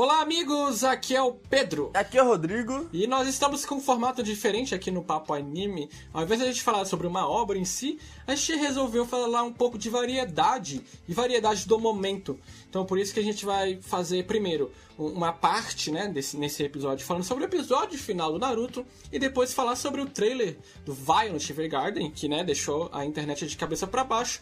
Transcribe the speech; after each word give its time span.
Olá, 0.00 0.20
amigos! 0.20 0.84
Aqui 0.84 1.16
é 1.16 1.20
o 1.20 1.32
Pedro. 1.32 1.90
Aqui 1.92 2.16
é 2.16 2.22
o 2.22 2.26
Rodrigo. 2.28 2.88
E 2.92 3.08
nós 3.08 3.26
estamos 3.26 3.66
com 3.66 3.74
um 3.74 3.80
formato 3.80 4.22
diferente 4.22 4.72
aqui 4.72 4.92
no 4.92 5.02
Papo 5.02 5.34
Anime. 5.34 5.90
Ao 6.14 6.22
invés 6.22 6.38
de 6.38 6.46
a 6.46 6.48
gente 6.52 6.62
falar 6.62 6.84
sobre 6.84 7.08
uma 7.08 7.28
obra 7.28 7.58
em 7.58 7.64
si, 7.64 7.98
a 8.24 8.32
gente 8.32 8.54
resolveu 8.54 9.04
falar 9.04 9.42
um 9.42 9.52
pouco 9.52 9.76
de 9.76 9.90
variedade 9.90 10.84
e 11.08 11.12
variedade 11.12 11.66
do 11.66 11.80
momento. 11.80 12.38
Então, 12.70 12.86
por 12.86 12.96
isso 12.96 13.12
que 13.12 13.18
a 13.18 13.24
gente 13.24 13.44
vai 13.44 13.80
fazer 13.82 14.24
primeiro 14.24 14.70
uma 14.96 15.32
parte, 15.32 15.90
né, 15.90 16.06
desse, 16.06 16.36
nesse 16.36 16.62
episódio 16.62 17.04
falando 17.04 17.24
sobre 17.24 17.42
o 17.42 17.46
episódio 17.46 17.98
final 17.98 18.32
do 18.32 18.38
Naruto 18.38 18.86
e 19.12 19.18
depois 19.18 19.52
falar 19.52 19.74
sobre 19.74 20.00
o 20.00 20.06
trailer 20.06 20.58
do 20.84 20.94
Violent 20.94 21.50
Evergarden, 21.50 22.08
que, 22.12 22.28
né, 22.28 22.44
deixou 22.44 22.88
a 22.92 23.04
internet 23.04 23.48
de 23.48 23.56
cabeça 23.56 23.84
para 23.84 24.04
baixo. 24.04 24.40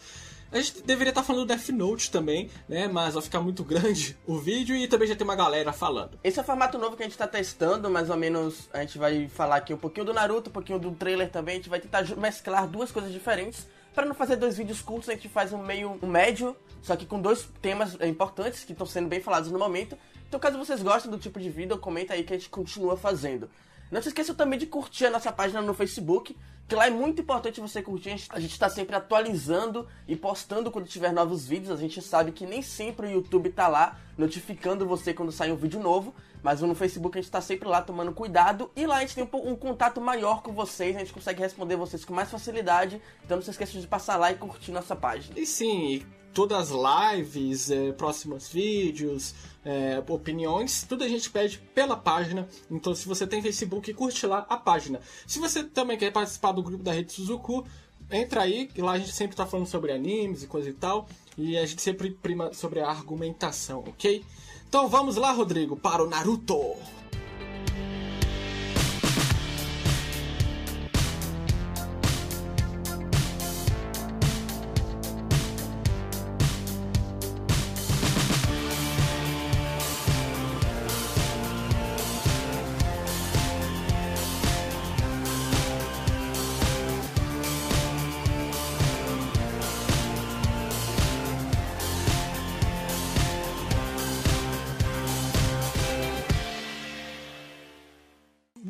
A 0.49 0.57
gente 0.57 0.81
deveria 0.81 1.11
estar 1.11 1.23
falando 1.23 1.41
do 1.41 1.47
Death 1.47 1.69
Note 1.69 2.09
também, 2.09 2.49
né? 2.69 2.87
Mas 2.87 3.15
vai 3.15 3.23
ficar 3.23 3.41
muito 3.41 3.65
grande 3.65 4.17
o 4.25 4.37
vídeo 4.37 4.75
e 4.77 4.87
também 4.87 5.05
já 5.05 5.15
tem 5.15 5.27
uma 5.27 5.35
galera 5.35 5.73
falando. 5.73 6.17
Esse 6.23 6.39
é 6.39 6.41
o 6.41 6.45
formato 6.45 6.77
novo 6.77 6.95
que 6.95 7.03
a 7.03 7.05
gente 7.05 7.13
está 7.13 7.27
testando, 7.27 7.89
mais 7.89 8.09
ou 8.09 8.15
menos 8.15 8.69
a 8.71 8.79
gente 8.79 8.97
vai 8.97 9.27
falar 9.27 9.57
aqui 9.57 9.73
um 9.73 9.77
pouquinho 9.77 10.05
do 10.05 10.13
Naruto, 10.13 10.49
um 10.49 10.53
pouquinho 10.53 10.79
do 10.79 10.91
trailer 10.91 11.29
também. 11.29 11.55
A 11.55 11.57
gente 11.57 11.69
vai 11.69 11.81
tentar 11.81 12.03
mesclar 12.15 12.65
duas 12.65 12.91
coisas 12.91 13.11
diferentes. 13.11 13.67
Para 13.93 14.05
não 14.05 14.15
fazer 14.15 14.37
dois 14.37 14.55
vídeos 14.55 14.79
curtos, 14.79 15.09
a 15.09 15.13
gente 15.13 15.27
faz 15.27 15.51
um 15.51 15.57
meio 15.57 15.99
um 16.01 16.07
médio, 16.07 16.55
só 16.81 16.95
que 16.95 17.05
com 17.05 17.19
dois 17.19 17.49
temas 17.61 17.97
importantes 18.01 18.63
que 18.63 18.71
estão 18.71 18.87
sendo 18.87 19.09
bem 19.09 19.19
falados 19.19 19.51
no 19.51 19.59
momento. 19.59 19.97
Então, 20.29 20.39
caso 20.39 20.57
vocês 20.57 20.81
gostem 20.81 21.11
do 21.11 21.17
tipo 21.17 21.39
de 21.41 21.49
vídeo, 21.49 21.77
comenta 21.77 22.13
aí 22.13 22.23
que 22.23 22.33
a 22.33 22.37
gente 22.37 22.49
continua 22.49 22.95
fazendo. 22.95 23.49
Não 23.89 24.01
se 24.01 24.09
esqueça 24.09 24.33
também 24.33 24.59
de 24.59 24.65
curtir 24.65 25.05
a 25.05 25.09
nossa 25.09 25.31
página 25.31 25.61
no 25.61 25.73
Facebook, 25.73 26.35
que 26.67 26.75
lá 26.75 26.87
é 26.87 26.89
muito 26.89 27.21
importante 27.21 27.61
você 27.61 27.81
curtir. 27.81 28.09
A 28.29 28.39
gente 28.39 28.51
está 28.51 28.67
sempre 28.69 28.95
atualizando 28.95 29.87
e 30.07 30.15
postando 30.15 30.69
quando 30.69 30.85
tiver 30.85 31.13
novos 31.13 31.47
vídeos. 31.47 31.71
A 31.71 31.81
gente 31.81 32.01
sabe 32.01 32.33
que 32.33 32.45
nem 32.45 32.61
sempre 32.61 33.07
o 33.07 33.09
YouTube 33.09 33.49
tá 33.51 33.67
lá 33.69 33.97
notificando 34.17 34.85
você 34.85 35.13
quando 35.13 35.31
sai 35.31 35.51
um 35.51 35.55
vídeo 35.55 35.79
novo, 35.79 36.13
mas 36.43 36.59
no 36.61 36.75
Facebook 36.75 37.17
a 37.17 37.21
gente 37.21 37.29
está 37.29 37.39
sempre 37.39 37.69
lá 37.69 37.81
tomando 37.81 38.11
cuidado 38.11 38.69
e 38.75 38.85
lá 38.85 38.97
a 38.97 38.99
gente 39.01 39.15
tem 39.15 39.23
um, 39.23 39.51
um, 39.51 39.55
contato 39.55 40.01
maior 40.01 40.41
com 40.41 40.51
vocês, 40.51 40.95
a 40.95 40.99
gente 40.99 41.13
consegue 41.13 41.39
responder 41.39 41.75
vocês 41.77 42.03
com 42.03 42.13
mais 42.13 42.29
facilidade. 42.29 43.01
Então 43.23 43.37
não 43.37 43.43
se 43.43 43.51
esqueça 43.51 43.79
de 43.79 43.87
passar 43.87 44.17
lá 44.17 44.31
e 44.31 44.35
curtir 44.35 44.71
nossa 44.71 44.95
página. 44.95 45.39
E 45.39 45.45
sim, 45.45 46.05
todas 46.37 46.71
as 46.71 47.15
lives, 47.17 47.71
é, 47.71 47.91
próximos 47.93 48.47
vídeos, 48.47 49.33
é, 49.65 50.03
opiniões, 50.07 50.85
tudo 50.87 51.03
a 51.03 51.07
gente 51.07 51.31
pede 51.31 51.57
pela 51.73 51.97
página. 51.97 52.47
Então, 52.69 52.93
se 52.93 53.07
você 53.07 53.25
tem 53.25 53.41
Facebook, 53.41 53.91
curte 53.95 54.23
lá 54.27 54.45
a 54.47 54.55
página. 54.55 55.01
Se 55.25 55.39
você 55.39 55.63
também 55.63 55.97
quer 55.97 56.11
participar 56.11 56.51
do 56.51 56.61
grupo 56.61 56.83
da 56.83 56.91
Rede 56.91 57.11
Suzuku, 57.11 57.65
entra 58.11 58.43
aí, 58.43 58.67
que 58.67 58.83
lá 58.83 58.91
a 58.91 58.99
gente 58.99 59.13
sempre 59.13 59.33
está 59.33 59.47
falando 59.47 59.65
sobre 59.65 59.91
animes 59.91 60.43
e 60.43 60.47
coisa 60.47 60.69
e 60.69 60.73
tal. 60.73 61.09
E 61.35 61.57
a 61.57 61.65
gente 61.65 61.81
sempre 61.81 62.11
prima 62.11 62.53
sobre 62.53 62.81
a 62.81 62.87
argumentação, 62.87 63.79
ok? 63.79 64.23
Então 64.69 64.87
vamos 64.87 65.15
lá, 65.15 65.31
Rodrigo, 65.31 65.75
para 65.75 66.03
o 66.03 66.07
Naruto! 66.07 66.75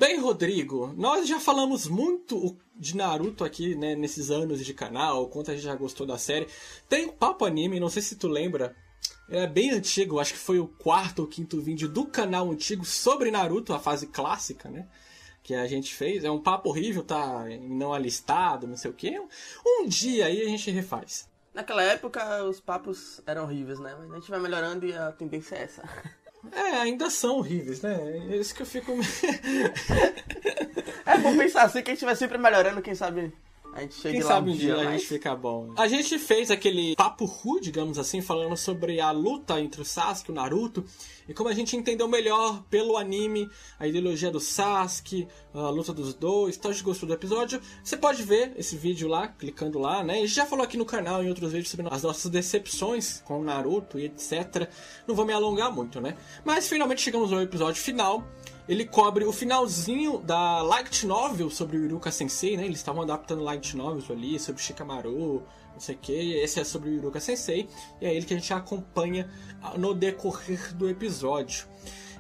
Bem, 0.08 0.22
Rodrigo, 0.22 0.94
nós 0.96 1.28
já 1.28 1.38
falamos 1.38 1.86
muito 1.86 2.58
de 2.74 2.96
Naruto 2.96 3.44
aqui, 3.44 3.76
né, 3.76 3.94
nesses 3.94 4.32
anos 4.32 4.66
de 4.66 4.74
canal, 4.74 5.28
quanto 5.28 5.52
a 5.52 5.54
gente 5.54 5.66
já 5.66 5.76
gostou 5.76 6.08
da 6.08 6.18
série. 6.18 6.48
Tem 6.88 7.08
o 7.08 7.12
Papo 7.12 7.44
Anime, 7.44 7.78
não 7.78 7.90
sei 7.90 8.02
se 8.02 8.16
tu 8.16 8.30
lembra, 8.30 8.74
é 9.28 9.46
bem 9.46 9.72
antigo, 9.72 10.18
acho 10.18 10.32
que 10.32 10.40
foi 10.40 10.60
o 10.60 10.68
quarto 10.70 11.20
ou 11.20 11.28
quinto 11.28 11.60
vídeo 11.60 11.90
do 11.90 12.06
canal 12.06 12.50
antigo 12.50 12.86
sobre 12.86 13.30
Naruto, 13.30 13.74
a 13.74 13.80
fase 13.80 14.08
clássica, 14.08 14.70
né? 14.70 14.88
Que 15.44 15.54
a 15.54 15.68
gente 15.68 15.94
fez. 15.94 16.24
É 16.24 16.32
um 16.32 16.42
papo 16.42 16.70
horrível, 16.70 17.04
tá 17.04 17.44
não 17.60 17.92
alistado, 17.92 18.66
não 18.66 18.78
sei 18.78 18.90
o 18.90 18.94
quê. 18.94 19.22
Um 19.66 19.86
dia 19.90 20.28
aí 20.28 20.42
a 20.42 20.46
gente 20.46 20.72
refaz. 20.72 21.30
Naquela 21.54 21.84
época 21.84 22.46
os 22.46 22.62
papos 22.62 23.22
eram 23.28 23.44
horríveis, 23.44 23.78
né? 23.78 23.94
Mas 24.00 24.10
a 24.10 24.16
gente 24.16 24.30
vai 24.30 24.40
melhorando 24.40 24.86
e 24.86 24.96
a 24.96 25.12
tendência 25.12 25.58
é 25.58 25.64
essa. 25.64 25.84
É, 26.52 26.78
ainda 26.78 27.10
são 27.10 27.38
horríveis, 27.38 27.82
né? 27.82 27.98
É 28.30 28.38
isso 28.38 28.54
que 28.54 28.62
eu 28.62 28.66
fico. 28.66 28.94
é 31.06 31.18
bom 31.18 31.38
pensar 31.38 31.64
assim 31.64 31.82
que 31.82 31.92
a 31.92 31.94
gente 31.94 32.06
vai 32.06 32.16
sempre 32.16 32.38
melhorando, 32.38 32.82
quem 32.82 32.96
sabe 32.96 33.32
a 33.78 33.82
gente 33.82 33.94
chega 33.94 34.12
Quem 34.12 34.24
lá 34.24 34.28
sabe 34.28 34.50
um 34.50 34.56
dia, 34.56 34.76
a 34.76 34.92
gente 34.92 35.06
fica 35.06 35.36
bom. 35.36 35.72
A 35.78 35.88
gente 35.88 36.18
fez 36.18 36.50
aquele 36.50 36.96
papo 36.96 37.26
ru, 37.26 37.62
digamos 37.62 38.00
assim, 38.00 38.22
falando 38.22 38.58
sobre 38.58 39.00
a 39.00 39.12
luta 39.12 39.62
entre 39.62 39.80
o 39.80 39.86
Sasuke 39.86 40.32
e 40.32 40.34
o 40.34 40.36
Naruto 40.36 40.84
e 41.30 41.34
como 41.34 41.48
a 41.48 41.54
gente 41.54 41.78
entendeu 41.78 42.08
melhor 42.08 42.64
pelo 42.72 42.98
anime 42.98 43.48
a 43.78 43.86
ideologia 43.86 44.32
do 44.32 44.40
Sasuke, 44.40 45.28
a 45.54 45.70
luta 45.70 45.94
dos 45.94 46.16
dois. 46.16 46.58
Então, 46.58 46.72
a 46.72 46.74
gente 46.74 46.84
gostou 46.84 47.08
do 47.08 47.14
episódio. 47.14 47.62
Você 47.84 47.96
pode 47.96 48.24
ver 48.24 48.52
esse 48.58 48.76
vídeo 48.76 49.08
lá, 49.08 49.28
clicando 49.28 49.78
lá, 49.78 50.04
né? 50.04 50.14
A 50.14 50.22
gente 50.22 50.34
já 50.34 50.48
falou 50.48 50.66
aqui 50.66 50.76
no 50.76 50.86
canal 50.86 51.24
em 51.24 51.30
outros 51.30 51.52
vídeos 51.52 51.70
sobre 51.70 51.88
as 51.88 52.02
nossas 52.02 52.32
decepções 52.32 53.22
com 53.26 53.42
o 53.42 53.44
Naruto 53.44 54.00
e 54.00 54.06
etc. 54.06 54.68
Não 55.06 55.14
vou 55.14 55.24
me 55.24 55.34
alongar 55.34 55.72
muito, 55.72 56.02
né? 56.02 56.18
Mas 56.44 56.68
finalmente 56.68 57.02
chegamos 57.02 57.32
ao 57.32 57.42
episódio 57.44 57.80
final 57.80 58.24
ele 58.68 58.86
cobre 58.86 59.24
o 59.26 59.32
finalzinho 59.32 60.18
da 60.20 60.62
light 60.62 61.06
novel 61.06 61.50
sobre 61.50 61.78
o 61.78 61.86
Iruka 61.86 62.12
Sensei, 62.12 62.58
né? 62.58 62.66
Eles 62.66 62.78
estavam 62.78 63.02
adaptando 63.02 63.44
light 63.44 63.76
novels 63.76 64.12
ali 64.12 64.38
sobre 64.40 64.62
Shikamaru, 64.62 65.44
não 65.74 65.80
sei 65.80 65.96
o 65.96 65.98
que. 65.98 66.34
Esse 66.34 66.60
é 66.60 66.64
sobre 66.64 66.90
o 66.90 66.94
Iruka 66.94 67.20
Sensei 67.20 67.70
e 68.02 68.06
é 68.06 68.14
ele 68.14 68.26
que 68.26 68.34
a 68.34 68.38
gente 68.38 68.54
acompanha 68.54 69.30
no 69.78 69.94
decorrer 69.94 70.76
do 70.76 70.90
episódio. 70.90 71.66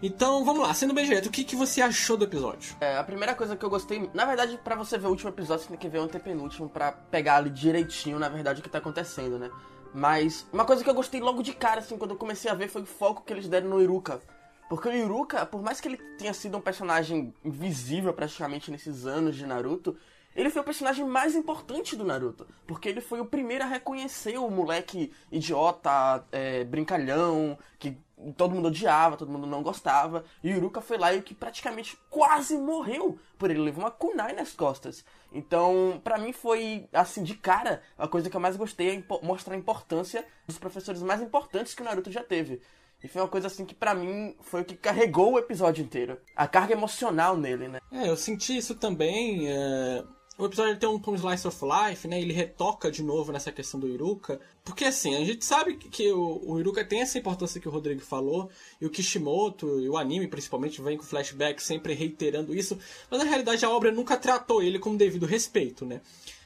Então, 0.01 0.45
vamos 0.45 0.61
lá, 0.61 0.73
sendo 0.75 0.93
bem 0.93 1.05
direto, 1.05 1.25
o 1.25 1.31
que, 1.31 1.43
que 1.43 1.55
você 1.55 1.81
achou 1.81 2.15
do 2.15 2.23
episódio? 2.23 2.75
É, 2.79 2.97
a 2.97 3.03
primeira 3.03 3.33
coisa 3.33 3.55
que 3.55 3.65
eu 3.65 3.69
gostei, 3.69 4.07
na 4.13 4.25
verdade, 4.25 4.59
para 4.63 4.75
você 4.75 4.95
ver 4.95 5.07
o 5.07 5.09
último 5.09 5.31
episódio, 5.31 5.63
você 5.63 5.69
tem 5.69 5.77
que 5.77 5.89
ver 5.89 5.97
o 5.97 6.03
antepenúltimo 6.03 6.69
para 6.69 6.91
pegar 6.91 7.37
ali 7.37 7.49
direitinho, 7.49 8.19
na 8.19 8.29
verdade, 8.29 8.59
o 8.59 8.63
que 8.63 8.69
tá 8.69 8.77
acontecendo, 8.77 9.39
né? 9.39 9.49
Mas 9.93 10.47
uma 10.53 10.65
coisa 10.65 10.83
que 10.83 10.89
eu 10.89 10.93
gostei 10.93 11.19
logo 11.19 11.41
de 11.41 11.51
cara, 11.51 11.79
assim, 11.79 11.97
quando 11.97 12.11
eu 12.11 12.17
comecei 12.17 12.51
a 12.51 12.53
ver, 12.53 12.67
foi 12.67 12.83
o 12.83 12.85
foco 12.85 13.23
que 13.23 13.33
eles 13.33 13.47
deram 13.47 13.69
no 13.69 13.81
Iruka. 13.81 14.21
Porque 14.69 14.89
o 14.89 14.93
Iruka, 14.93 15.45
por 15.45 15.61
mais 15.61 15.79
que 15.79 15.87
ele 15.87 15.97
tenha 16.17 16.33
sido 16.33 16.57
um 16.57 16.61
personagem 16.61 17.33
invisível 17.43 18.13
praticamente 18.13 18.69
nesses 18.69 19.05
anos 19.05 19.35
de 19.35 19.45
Naruto, 19.45 19.97
ele 20.35 20.51
foi 20.51 20.61
o 20.61 20.65
personagem 20.65 21.05
mais 21.05 21.35
importante 21.35 21.95
do 21.95 22.03
Naruto. 22.03 22.45
Porque 22.67 22.87
ele 22.87 23.01
foi 23.01 23.19
o 23.19 23.25
primeiro 23.25 23.63
a 23.63 23.67
reconhecer 23.67 24.37
o 24.37 24.49
moleque 24.51 25.11
idiota, 25.31 26.23
é, 26.31 26.63
brincalhão, 26.63 27.57
que 27.79 27.97
todo 28.35 28.53
mundo 28.53 28.67
odiava, 28.67 29.17
todo 29.17 29.31
mundo 29.31 29.47
não 29.47 29.63
gostava. 29.63 30.25
E 30.43 30.51
o 30.51 30.57
Iruka 30.57 30.81
foi 30.81 30.97
lá 30.97 31.13
e 31.13 31.21
que 31.21 31.33
praticamente 31.33 31.97
quase 32.09 32.57
morreu 32.57 33.17
por 33.37 33.49
ele. 33.49 33.61
Levou 33.61 33.83
uma 33.83 33.91
kunai 33.91 34.33
nas 34.33 34.51
costas. 34.51 35.03
Então, 35.31 35.99
para 36.03 36.17
mim 36.17 36.33
foi, 36.33 36.87
assim, 36.93 37.23
de 37.23 37.35
cara, 37.35 37.81
a 37.97 38.07
coisa 38.07 38.29
que 38.29 38.35
eu 38.35 38.41
mais 38.41 38.55
gostei 38.55 38.97
é 38.97 39.03
mostrar 39.25 39.55
a 39.55 39.57
importância 39.57 40.25
dos 40.45 40.57
professores 40.59 41.01
mais 41.01 41.21
importantes 41.21 41.73
que 41.73 41.81
o 41.81 41.85
Naruto 41.85 42.11
já 42.11 42.23
teve. 42.23 42.61
E 43.03 43.07
foi 43.07 43.21
uma 43.21 43.27
coisa 43.27 43.47
assim 43.47 43.65
que 43.65 43.75
para 43.75 43.93
mim 43.93 44.35
foi 44.41 44.61
o 44.61 44.65
que 44.65 44.75
carregou 44.75 45.33
o 45.33 45.39
episódio 45.39 45.83
inteiro. 45.83 46.17
A 46.35 46.47
carga 46.47 46.73
emocional 46.73 47.37
nele, 47.37 47.67
né? 47.67 47.79
É, 47.91 48.09
eu 48.09 48.17
senti 48.17 48.57
isso 48.57 48.75
também. 48.75 49.49
É... 49.49 50.03
O 50.37 50.45
episódio 50.45 50.77
tem 50.77 50.87
um, 50.87 51.01
um 51.07 51.15
slice 51.15 51.47
of 51.47 51.59
life, 51.65 52.07
né? 52.07 52.21
Ele 52.21 52.31
retoca 52.31 52.91
de 52.91 53.01
novo 53.01 53.31
nessa 53.31 53.51
questão 53.51 53.79
do 53.79 53.87
Iruka. 53.87 54.39
Porque 54.63 54.85
assim, 54.85 55.15
a 55.15 55.25
gente 55.25 55.43
sabe 55.43 55.75
que 55.77 56.11
o, 56.11 56.41
o 56.45 56.59
Iruka 56.59 56.85
tem 56.85 57.01
essa 57.01 57.17
importância 57.17 57.59
que 57.59 57.67
o 57.67 57.71
Rodrigo 57.71 58.01
falou, 58.01 58.49
e 58.79 58.85
o 58.85 58.89
Kishimoto, 58.89 59.79
e 59.79 59.89
o 59.89 59.97
anime 59.97 60.27
principalmente, 60.27 60.79
vem 60.79 60.95
com 60.95 61.03
flashback 61.03 61.61
sempre 61.61 61.95
reiterando 61.95 62.53
isso, 62.53 62.77
mas 63.09 63.19
na 63.19 63.25
realidade 63.25 63.65
a 63.65 63.69
obra 63.69 63.91
nunca 63.91 64.15
tratou 64.15 64.61
ele 64.61 64.77
com 64.77 64.95
devido 64.95 65.25
respeito, 65.25 65.85
né? 65.85 66.01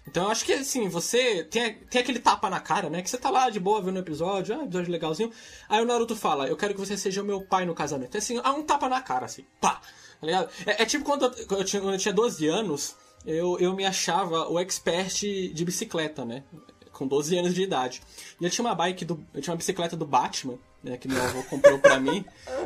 Então 0.07 0.24
eu 0.24 0.30
acho 0.30 0.44
que 0.44 0.53
assim, 0.53 0.89
você 0.89 1.44
tem, 1.44 1.75
tem 1.75 2.01
aquele 2.01 2.19
tapa 2.19 2.50
na 2.50 2.59
cara, 2.59 2.89
né? 2.89 3.01
Que 3.01 3.09
você 3.09 3.18
tá 3.18 3.30
lá 3.30 3.50
de 3.50 3.59
boa 3.59 3.81
vendo 3.81 3.98
o 3.98 4.00
episódio, 4.00 4.59
ah, 4.59 4.63
episódio 4.63 4.92
legalzinho. 4.92 5.31
Aí 5.69 5.81
o 5.81 5.86
Naruto 5.86 6.15
fala, 6.15 6.48
eu 6.48 6.57
quero 6.57 6.74
que 6.74 6.80
você 6.80 6.98
seja 6.98 7.21
o 7.21 7.25
meu 7.25 7.42
pai 7.42 7.65
no 7.65 7.75
casamento. 7.75 8.15
É 8.15 8.18
assim, 8.18 8.39
ah, 8.44 8.51
um 8.51 8.63
tapa 8.63 8.89
na 8.89 9.01
cara, 9.01 9.25
assim, 9.25 9.45
pá, 9.59 9.80
tá 10.19 10.25
ligado? 10.25 10.50
É, 10.65 10.81
é 10.83 10.86
tipo 10.86 11.06
quando 11.06 11.25
eu, 11.25 11.48
quando 11.48 11.62
eu, 11.62 11.65
tinha, 11.65 11.81
quando 11.81 11.94
eu 11.94 12.00
tinha 12.00 12.13
12 12.13 12.48
anos, 12.48 12.95
eu, 13.25 13.59
eu 13.59 13.74
me 13.75 13.86
achava 13.86 14.50
o 14.50 14.59
expert 14.59 15.21
de 15.53 15.65
bicicleta, 15.65 16.25
né? 16.25 16.44
Com 16.92 17.07
12 17.07 17.38
anos 17.38 17.54
de 17.54 17.62
idade. 17.62 18.01
E 18.39 18.44
eu 18.44 18.50
tinha 18.50 18.65
uma 18.65 18.75
bike 18.75 19.06
do. 19.06 19.24
Eu 19.33 19.42
tinha 19.42 19.54
uma 19.54 19.57
bicicleta 19.57 19.95
do 19.95 20.06
Batman, 20.06 20.57
né? 20.83 20.97
Que 20.97 21.07
meu 21.07 21.21
avô 21.21 21.44
comprou 21.44 21.80
pra 21.80 22.00
mim. 22.00 22.25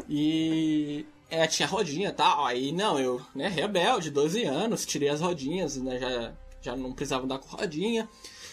E. 0.09 1.05
É, 1.29 1.47
tinha 1.47 1.67
rodinha 1.67 2.09
e 2.09 2.11
tal. 2.11 2.45
Aí, 2.45 2.71
não, 2.71 2.99
eu, 2.99 3.21
né, 3.33 3.47
rebelde, 3.47 4.11
12 4.11 4.43
anos, 4.43 4.85
tirei 4.85 5.09
as 5.09 5.21
rodinhas, 5.21 5.75
né? 5.77 5.99
Já 5.99 6.33
já 6.65 6.75
não 6.75 6.91
precisava 6.91 7.23
andar 7.23 7.39
com 7.39 7.55
rodinha. 7.55 8.09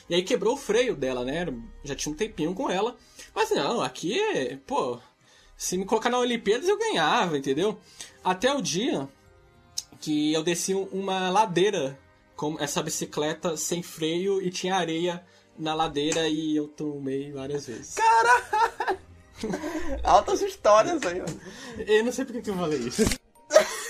E 0.09 0.14
aí 0.14 0.23
quebrou 0.23 0.55
o 0.55 0.59
freio 0.59 0.94
dela, 0.94 1.25
né? 1.25 1.47
Já 1.82 1.94
tinha 1.94 2.12
um 2.12 2.17
tempinho 2.17 2.55
com 2.55 2.70
ela. 2.70 2.97
Mas 3.35 3.50
não, 3.50 3.81
aqui, 3.81 4.20
pô, 4.67 4.99
Se 5.56 5.79
me 5.79 5.85
colocar 5.85 6.11
na 6.11 6.19
Olimpíadas, 6.19 6.69
eu 6.69 6.79
ganhava, 6.79 7.38
entendeu? 7.38 7.79
Até 8.23 8.53
o 8.53 8.61
dia 8.61 9.09
que 10.00 10.32
eu 10.32 10.43
desci 10.43 10.75
uma 10.75 11.31
ladeira 11.31 11.99
com 12.37 12.59
essa 12.61 12.82
bicicleta 12.82 13.56
sem 13.56 13.82
freio 13.82 14.43
e 14.43 14.50
tinha 14.50 14.75
areia 14.75 15.25
na 15.56 15.75
ladeira 15.75 16.29
e 16.29 16.56
eu 16.56 16.67
tomei 16.69 17.31
várias 17.32 17.67
vezes. 17.67 17.94
Caralho! 17.94 18.99
Altas 20.03 20.43
histórias 20.43 21.03
aí, 21.05 21.20
mano. 21.20 21.41
Eu 21.87 22.05
não 22.05 22.12
sei 22.12 22.25
por 22.25 22.41
que 22.43 22.50
eu 22.50 22.56
falei 22.56 22.81
isso. 22.81 23.03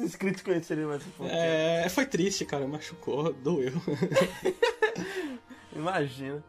Os 0.00 0.06
inscritos 0.06 0.42
conheceriam 0.42 0.88
mais 0.88 1.06
um 1.06 1.10
pouco. 1.10 1.30
É, 1.30 1.86
foi 1.90 2.06
triste, 2.06 2.46
cara. 2.46 2.66
Machucou, 2.66 3.34
doeu. 3.34 3.72
Imagina. 5.76 6.42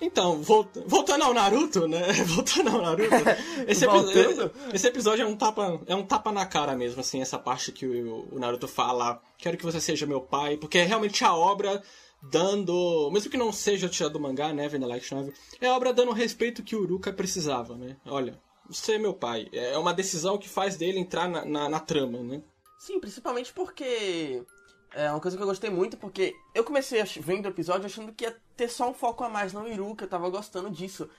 Então, 0.00 0.42
volta, 0.42 0.82
voltando 0.84 1.22
ao 1.22 1.32
Naruto, 1.32 1.86
né? 1.86 2.12
Voltando 2.26 2.70
ao 2.70 2.82
Naruto. 2.82 3.14
Esse, 3.68 3.86
esse 4.74 4.86
episódio 4.88 5.22
é 5.22 5.26
um, 5.26 5.36
tapa, 5.36 5.80
é 5.86 5.94
um 5.94 6.04
tapa 6.04 6.32
na 6.32 6.44
cara 6.44 6.76
mesmo, 6.76 7.00
assim, 7.00 7.22
essa 7.22 7.38
parte 7.38 7.72
que 7.72 7.86
o, 7.86 8.28
o 8.30 8.38
Naruto 8.38 8.68
fala, 8.68 9.22
quero 9.38 9.56
que 9.56 9.64
você 9.64 9.80
seja 9.80 10.04
meu 10.04 10.20
pai, 10.20 10.58
porque 10.58 10.78
é 10.78 10.84
realmente 10.84 11.24
a 11.24 11.34
obra 11.34 11.82
dando, 12.20 13.10
mesmo 13.10 13.30
que 13.30 13.38
não 13.38 13.52
seja 13.52 13.88
tirado 13.88 14.14
do 14.14 14.20
mangá, 14.20 14.52
né, 14.52 14.68
Venda 14.68 14.86
Light 14.86 15.14
Novel, 15.14 15.32
é 15.60 15.68
a 15.68 15.74
obra 15.74 15.94
dando 15.94 16.10
o 16.10 16.14
respeito 16.14 16.62
que 16.62 16.76
o 16.76 16.82
Uruka 16.82 17.10
precisava, 17.12 17.74
né? 17.74 17.96
Olha, 18.04 18.38
você 18.68 18.96
é 18.96 18.98
meu 18.98 19.14
pai. 19.14 19.48
É 19.52 19.78
uma 19.78 19.94
decisão 19.94 20.36
que 20.36 20.48
faz 20.48 20.76
dele 20.76 20.98
entrar 20.98 21.28
na, 21.28 21.44
na, 21.44 21.68
na 21.68 21.80
trama, 21.80 22.22
né? 22.22 22.42
Sim, 22.86 23.00
principalmente 23.00 23.52
porque 23.52 24.44
é 24.94 25.10
uma 25.10 25.18
coisa 25.18 25.36
que 25.36 25.42
eu 25.42 25.46
gostei 25.48 25.68
muito, 25.68 25.96
porque 25.96 26.36
eu 26.54 26.62
comecei 26.62 27.02
vendo 27.20 27.46
o 27.46 27.48
episódio 27.48 27.86
achando 27.86 28.12
que 28.12 28.22
ia 28.22 28.36
ter 28.56 28.68
só 28.68 28.88
um 28.88 28.94
foco 28.94 29.24
a 29.24 29.28
mais 29.28 29.52
no 29.52 29.66
Iruka, 29.66 30.04
eu 30.04 30.08
tava 30.08 30.30
gostando 30.30 30.70
disso. 30.70 31.10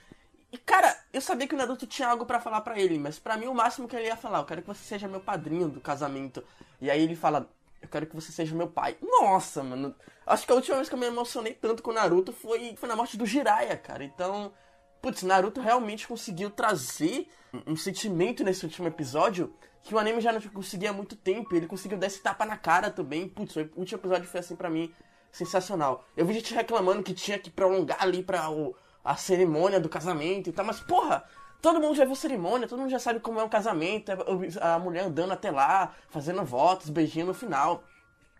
E 0.50 0.56
cara, 0.56 0.98
eu 1.12 1.20
sabia 1.20 1.46
que 1.46 1.54
o 1.54 1.58
Naruto 1.58 1.86
tinha 1.86 2.08
algo 2.08 2.24
pra 2.24 2.40
falar 2.40 2.62
pra 2.62 2.80
ele, 2.80 2.98
mas 2.98 3.18
pra 3.18 3.36
mim 3.36 3.48
o 3.48 3.54
máximo 3.54 3.86
que 3.86 3.94
ele 3.94 4.06
ia 4.06 4.16
falar, 4.16 4.38
eu 4.38 4.46
quero 4.46 4.62
que 4.62 4.68
você 4.68 4.82
seja 4.82 5.06
meu 5.06 5.20
padrinho 5.20 5.68
do 5.68 5.78
casamento. 5.78 6.42
E 6.80 6.90
aí 6.90 7.02
ele 7.02 7.14
fala, 7.14 7.46
eu 7.82 7.88
quero 7.90 8.06
que 8.06 8.14
você 8.14 8.32
seja 8.32 8.54
meu 8.54 8.68
pai. 8.68 8.96
Nossa, 9.02 9.62
mano. 9.62 9.94
Acho 10.26 10.46
que 10.46 10.52
a 10.52 10.54
última 10.54 10.76
vez 10.76 10.88
que 10.88 10.94
eu 10.94 10.98
me 10.98 11.04
emocionei 11.04 11.52
tanto 11.52 11.82
com 11.82 11.90
o 11.90 11.94
Naruto 11.94 12.32
foi, 12.32 12.76
foi 12.76 12.88
na 12.88 12.96
morte 12.96 13.18
do 13.18 13.26
Jiraiya, 13.26 13.76
cara. 13.76 14.02
Então, 14.02 14.54
putz, 15.02 15.22
Naruto 15.22 15.60
realmente 15.60 16.08
conseguiu 16.08 16.48
trazer 16.48 17.28
um 17.66 17.76
sentimento 17.76 18.42
nesse 18.42 18.64
último 18.64 18.88
episódio 18.88 19.54
que 19.82 19.94
o 19.94 19.98
anime 19.98 20.20
já 20.20 20.32
não 20.32 20.40
conseguia 20.40 20.90
há 20.90 20.92
muito 20.92 21.16
tempo. 21.16 21.54
Ele 21.54 21.66
conseguiu 21.66 21.98
dar 21.98 22.06
esse 22.06 22.20
tapa 22.20 22.44
na 22.44 22.56
cara 22.56 22.90
também. 22.90 23.28
Putz, 23.28 23.56
o 23.56 23.60
último 23.76 24.00
episódio 24.00 24.28
foi 24.28 24.40
assim 24.40 24.56
pra 24.56 24.70
mim 24.70 24.92
sensacional. 25.32 26.04
Eu 26.16 26.26
vi 26.26 26.34
gente 26.34 26.54
reclamando 26.54 27.02
que 27.02 27.14
tinha 27.14 27.38
que 27.38 27.50
prolongar 27.50 27.98
ali 28.00 28.22
pra 28.22 28.50
o, 28.50 28.74
a 29.04 29.16
cerimônia 29.16 29.80
do 29.80 29.88
casamento 29.88 30.48
e 30.48 30.52
tal, 30.52 30.64
mas 30.64 30.80
porra, 30.80 31.24
todo 31.60 31.80
mundo 31.80 31.94
já 31.94 32.04
viu 32.04 32.14
cerimônia, 32.14 32.68
todo 32.68 32.78
mundo 32.78 32.90
já 32.90 32.98
sabe 32.98 33.20
como 33.20 33.40
é 33.40 33.44
um 33.44 33.48
casamento, 33.48 34.10
é 34.10 34.16
a 34.60 34.78
mulher 34.78 35.04
andando 35.04 35.32
até 35.32 35.50
lá, 35.50 35.94
fazendo 36.08 36.44
votos, 36.44 36.90
beijinho 36.90 37.26
no 37.26 37.34
final. 37.34 37.84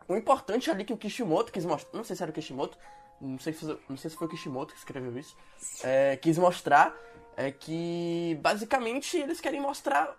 O 0.06 0.16
importante 0.16 0.70
ali 0.70 0.84
que 0.84 0.92
o 0.92 0.96
Kishimoto 0.96 1.52
quis 1.52 1.64
mostrar, 1.64 1.96
não 1.96 2.04
sei 2.04 2.16
se 2.16 2.22
era 2.22 2.30
o 2.30 2.34
Kishimoto, 2.34 2.78
não 3.20 3.38
sei 3.38 3.52
se, 3.52 3.64
não 3.88 3.96
sei 3.96 4.10
se 4.10 4.16
foi 4.16 4.26
o 4.26 4.30
Kishimoto 4.30 4.72
que 4.72 4.78
escreveu 4.78 5.16
isso, 5.18 5.36
é, 5.82 6.16
quis 6.16 6.38
mostrar 6.38 6.96
é 7.36 7.52
que 7.52 8.36
basicamente 8.42 9.16
eles 9.16 9.40
querem 9.40 9.60
mostrar 9.60 10.16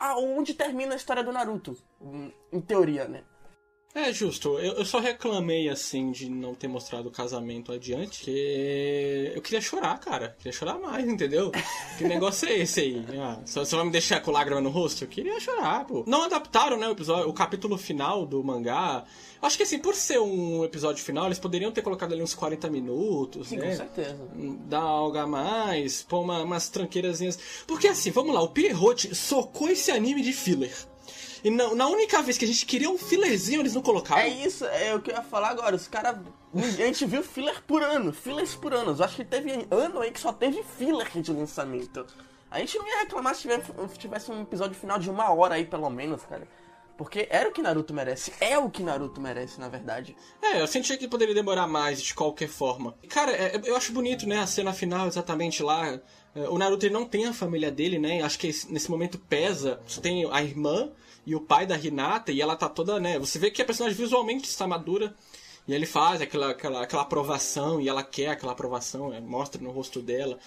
aonde 0.00 0.54
termina 0.54 0.94
a 0.94 0.96
história 0.96 1.22
do 1.22 1.32
Naruto, 1.32 1.76
em- 2.52 2.60
teoria, 2.60 3.06
né? 3.06 3.22
É 3.98 4.12
justo, 4.12 4.58
eu, 4.58 4.74
eu 4.74 4.84
só 4.84 4.98
reclamei 4.98 5.70
assim 5.70 6.10
de 6.12 6.28
não 6.28 6.54
ter 6.54 6.68
mostrado 6.68 7.08
o 7.08 7.10
casamento 7.10 7.72
adiante, 7.72 8.24
que 8.24 9.32
eu 9.34 9.40
queria 9.40 9.58
chorar, 9.58 9.98
cara. 9.98 10.36
Queria 10.36 10.52
chorar 10.52 10.78
mais, 10.78 11.08
entendeu? 11.08 11.50
Que 11.96 12.04
negócio 12.04 12.46
é 12.46 12.58
esse 12.58 12.80
aí? 12.80 13.02
Ah, 13.18 13.38
só- 13.46 13.64
vai 13.64 13.86
me 13.86 13.90
deixar 13.90 14.20
com 14.20 14.30
lágrima 14.30 14.60
no 14.60 14.68
rosto? 14.68 15.04
Eu 15.04 15.08
queria 15.08 15.40
chorar, 15.40 15.86
pô. 15.86 16.04
Não 16.06 16.24
adaptaram, 16.24 16.76
né, 16.76 16.86
o 16.86 16.90
episódio, 16.92 17.26
o 17.26 17.32
capítulo 17.32 17.78
final 17.78 18.26
do 18.26 18.44
mangá. 18.44 19.04
Acho 19.40 19.56
que 19.56 19.62
assim, 19.62 19.78
por 19.78 19.94
ser 19.94 20.18
um 20.20 20.62
episódio 20.62 21.02
final, 21.02 21.24
eles 21.24 21.38
poderiam 21.38 21.72
ter 21.72 21.80
colocado 21.80 22.12
ali 22.12 22.22
uns 22.22 22.34
40 22.34 22.68
minutos, 22.68 23.48
Sim, 23.48 23.56
né? 23.56 23.70
com 23.70 23.76
certeza. 23.76 24.18
dar 24.68 24.80
algo 24.82 25.16
a 25.16 25.26
mais, 25.26 26.02
pôr 26.02 26.20
uma, 26.20 26.42
umas 26.42 26.68
tranqueirazinhas. 26.68 27.38
Porque 27.66 27.88
assim, 27.88 28.10
vamos 28.10 28.34
lá, 28.34 28.42
o 28.42 28.48
Pierrot 28.50 29.14
socou 29.14 29.70
esse 29.70 29.90
anime 29.90 30.20
de 30.20 30.34
filler. 30.34 30.74
E 31.46 31.50
na, 31.50 31.72
na 31.76 31.86
única 31.86 32.20
vez 32.22 32.36
que 32.36 32.44
a 32.44 32.48
gente 32.48 32.66
queria 32.66 32.90
um 32.90 32.98
fillerzinho, 32.98 33.60
eles 33.60 33.72
não 33.72 33.80
colocaram. 33.80 34.20
É 34.20 34.28
isso, 34.28 34.64
é 34.64 34.92
o 34.92 35.00
que 35.00 35.12
eu 35.12 35.14
ia 35.14 35.22
falar 35.22 35.50
agora. 35.50 35.76
Os 35.76 35.86
caras. 35.86 36.18
A 36.52 36.60
gente 36.60 37.06
viu 37.06 37.22
filler 37.22 37.62
por 37.62 37.84
ano, 37.84 38.12
fillers 38.12 38.56
por 38.56 38.74
ano. 38.74 38.96
Eu 38.98 39.04
acho 39.04 39.14
que 39.14 39.24
teve 39.24 39.64
ano 39.70 40.00
aí 40.00 40.10
que 40.10 40.18
só 40.18 40.32
teve 40.32 40.64
filler 40.76 41.08
de 41.14 41.32
lançamento. 41.32 42.04
A 42.50 42.58
gente 42.58 42.76
não 42.76 42.88
ia 42.88 42.98
reclamar 42.98 43.36
se 43.36 43.48
tivesse 43.96 44.28
um 44.32 44.42
episódio 44.42 44.74
final 44.74 44.98
de 44.98 45.08
uma 45.08 45.32
hora 45.32 45.54
aí, 45.54 45.64
pelo 45.64 45.88
menos, 45.88 46.24
cara. 46.24 46.48
Porque 46.96 47.26
era 47.30 47.48
o 47.48 47.52
que 47.52 47.60
Naruto 47.60 47.92
merece. 47.92 48.32
É 48.40 48.58
o 48.58 48.70
que 48.70 48.82
Naruto 48.82 49.20
merece, 49.20 49.60
na 49.60 49.68
verdade. 49.68 50.16
É, 50.42 50.60
eu 50.60 50.66
sentia 50.66 50.96
que 50.96 51.06
poderia 51.06 51.34
demorar 51.34 51.66
mais 51.66 52.00
de 52.00 52.14
qualquer 52.14 52.48
forma. 52.48 52.94
Cara, 53.08 53.32
é, 53.32 53.60
eu 53.64 53.76
acho 53.76 53.92
bonito, 53.92 54.26
né, 54.26 54.38
a 54.38 54.46
cena 54.46 54.72
final 54.72 55.06
exatamente 55.06 55.62
lá. 55.62 56.00
É, 56.34 56.48
O 56.48 56.56
Naruto 56.58 56.86
ele 56.86 56.94
não 56.94 57.04
tem 57.04 57.26
a 57.26 57.32
família 57.32 57.70
dele, 57.70 57.98
né? 57.98 58.22
Acho 58.22 58.38
que 58.38 58.46
esse- 58.48 58.72
nesse 58.72 58.90
momento 58.90 59.18
pesa. 59.18 59.80
Você 59.86 60.00
tem 60.00 60.26
a 60.30 60.42
irmã 60.42 60.90
e 61.26 61.34
o 61.34 61.40
pai 61.40 61.66
da 61.66 61.76
Hinata 61.76 62.32
e 62.32 62.40
ela 62.40 62.56
tá 62.56 62.68
toda, 62.68 62.98
né? 63.00 63.18
Você 63.18 63.38
vê 63.38 63.50
que 63.50 63.60
a 63.60 63.64
personagem 63.64 63.98
visualmente 63.98 64.48
está 64.48 64.66
madura. 64.66 65.14
E 65.68 65.74
ele 65.74 65.84
faz 65.84 66.20
aquela, 66.22 66.50
aquela, 66.52 66.82
aquela 66.84 67.02
aprovação 67.02 67.80
e 67.80 67.88
ela 67.88 68.02
quer 68.04 68.28
aquela 68.28 68.52
aprovação, 68.52 69.12
é, 69.12 69.20
mostra 69.20 69.60
no 69.60 69.70
rosto 69.72 70.00
dela. 70.00 70.38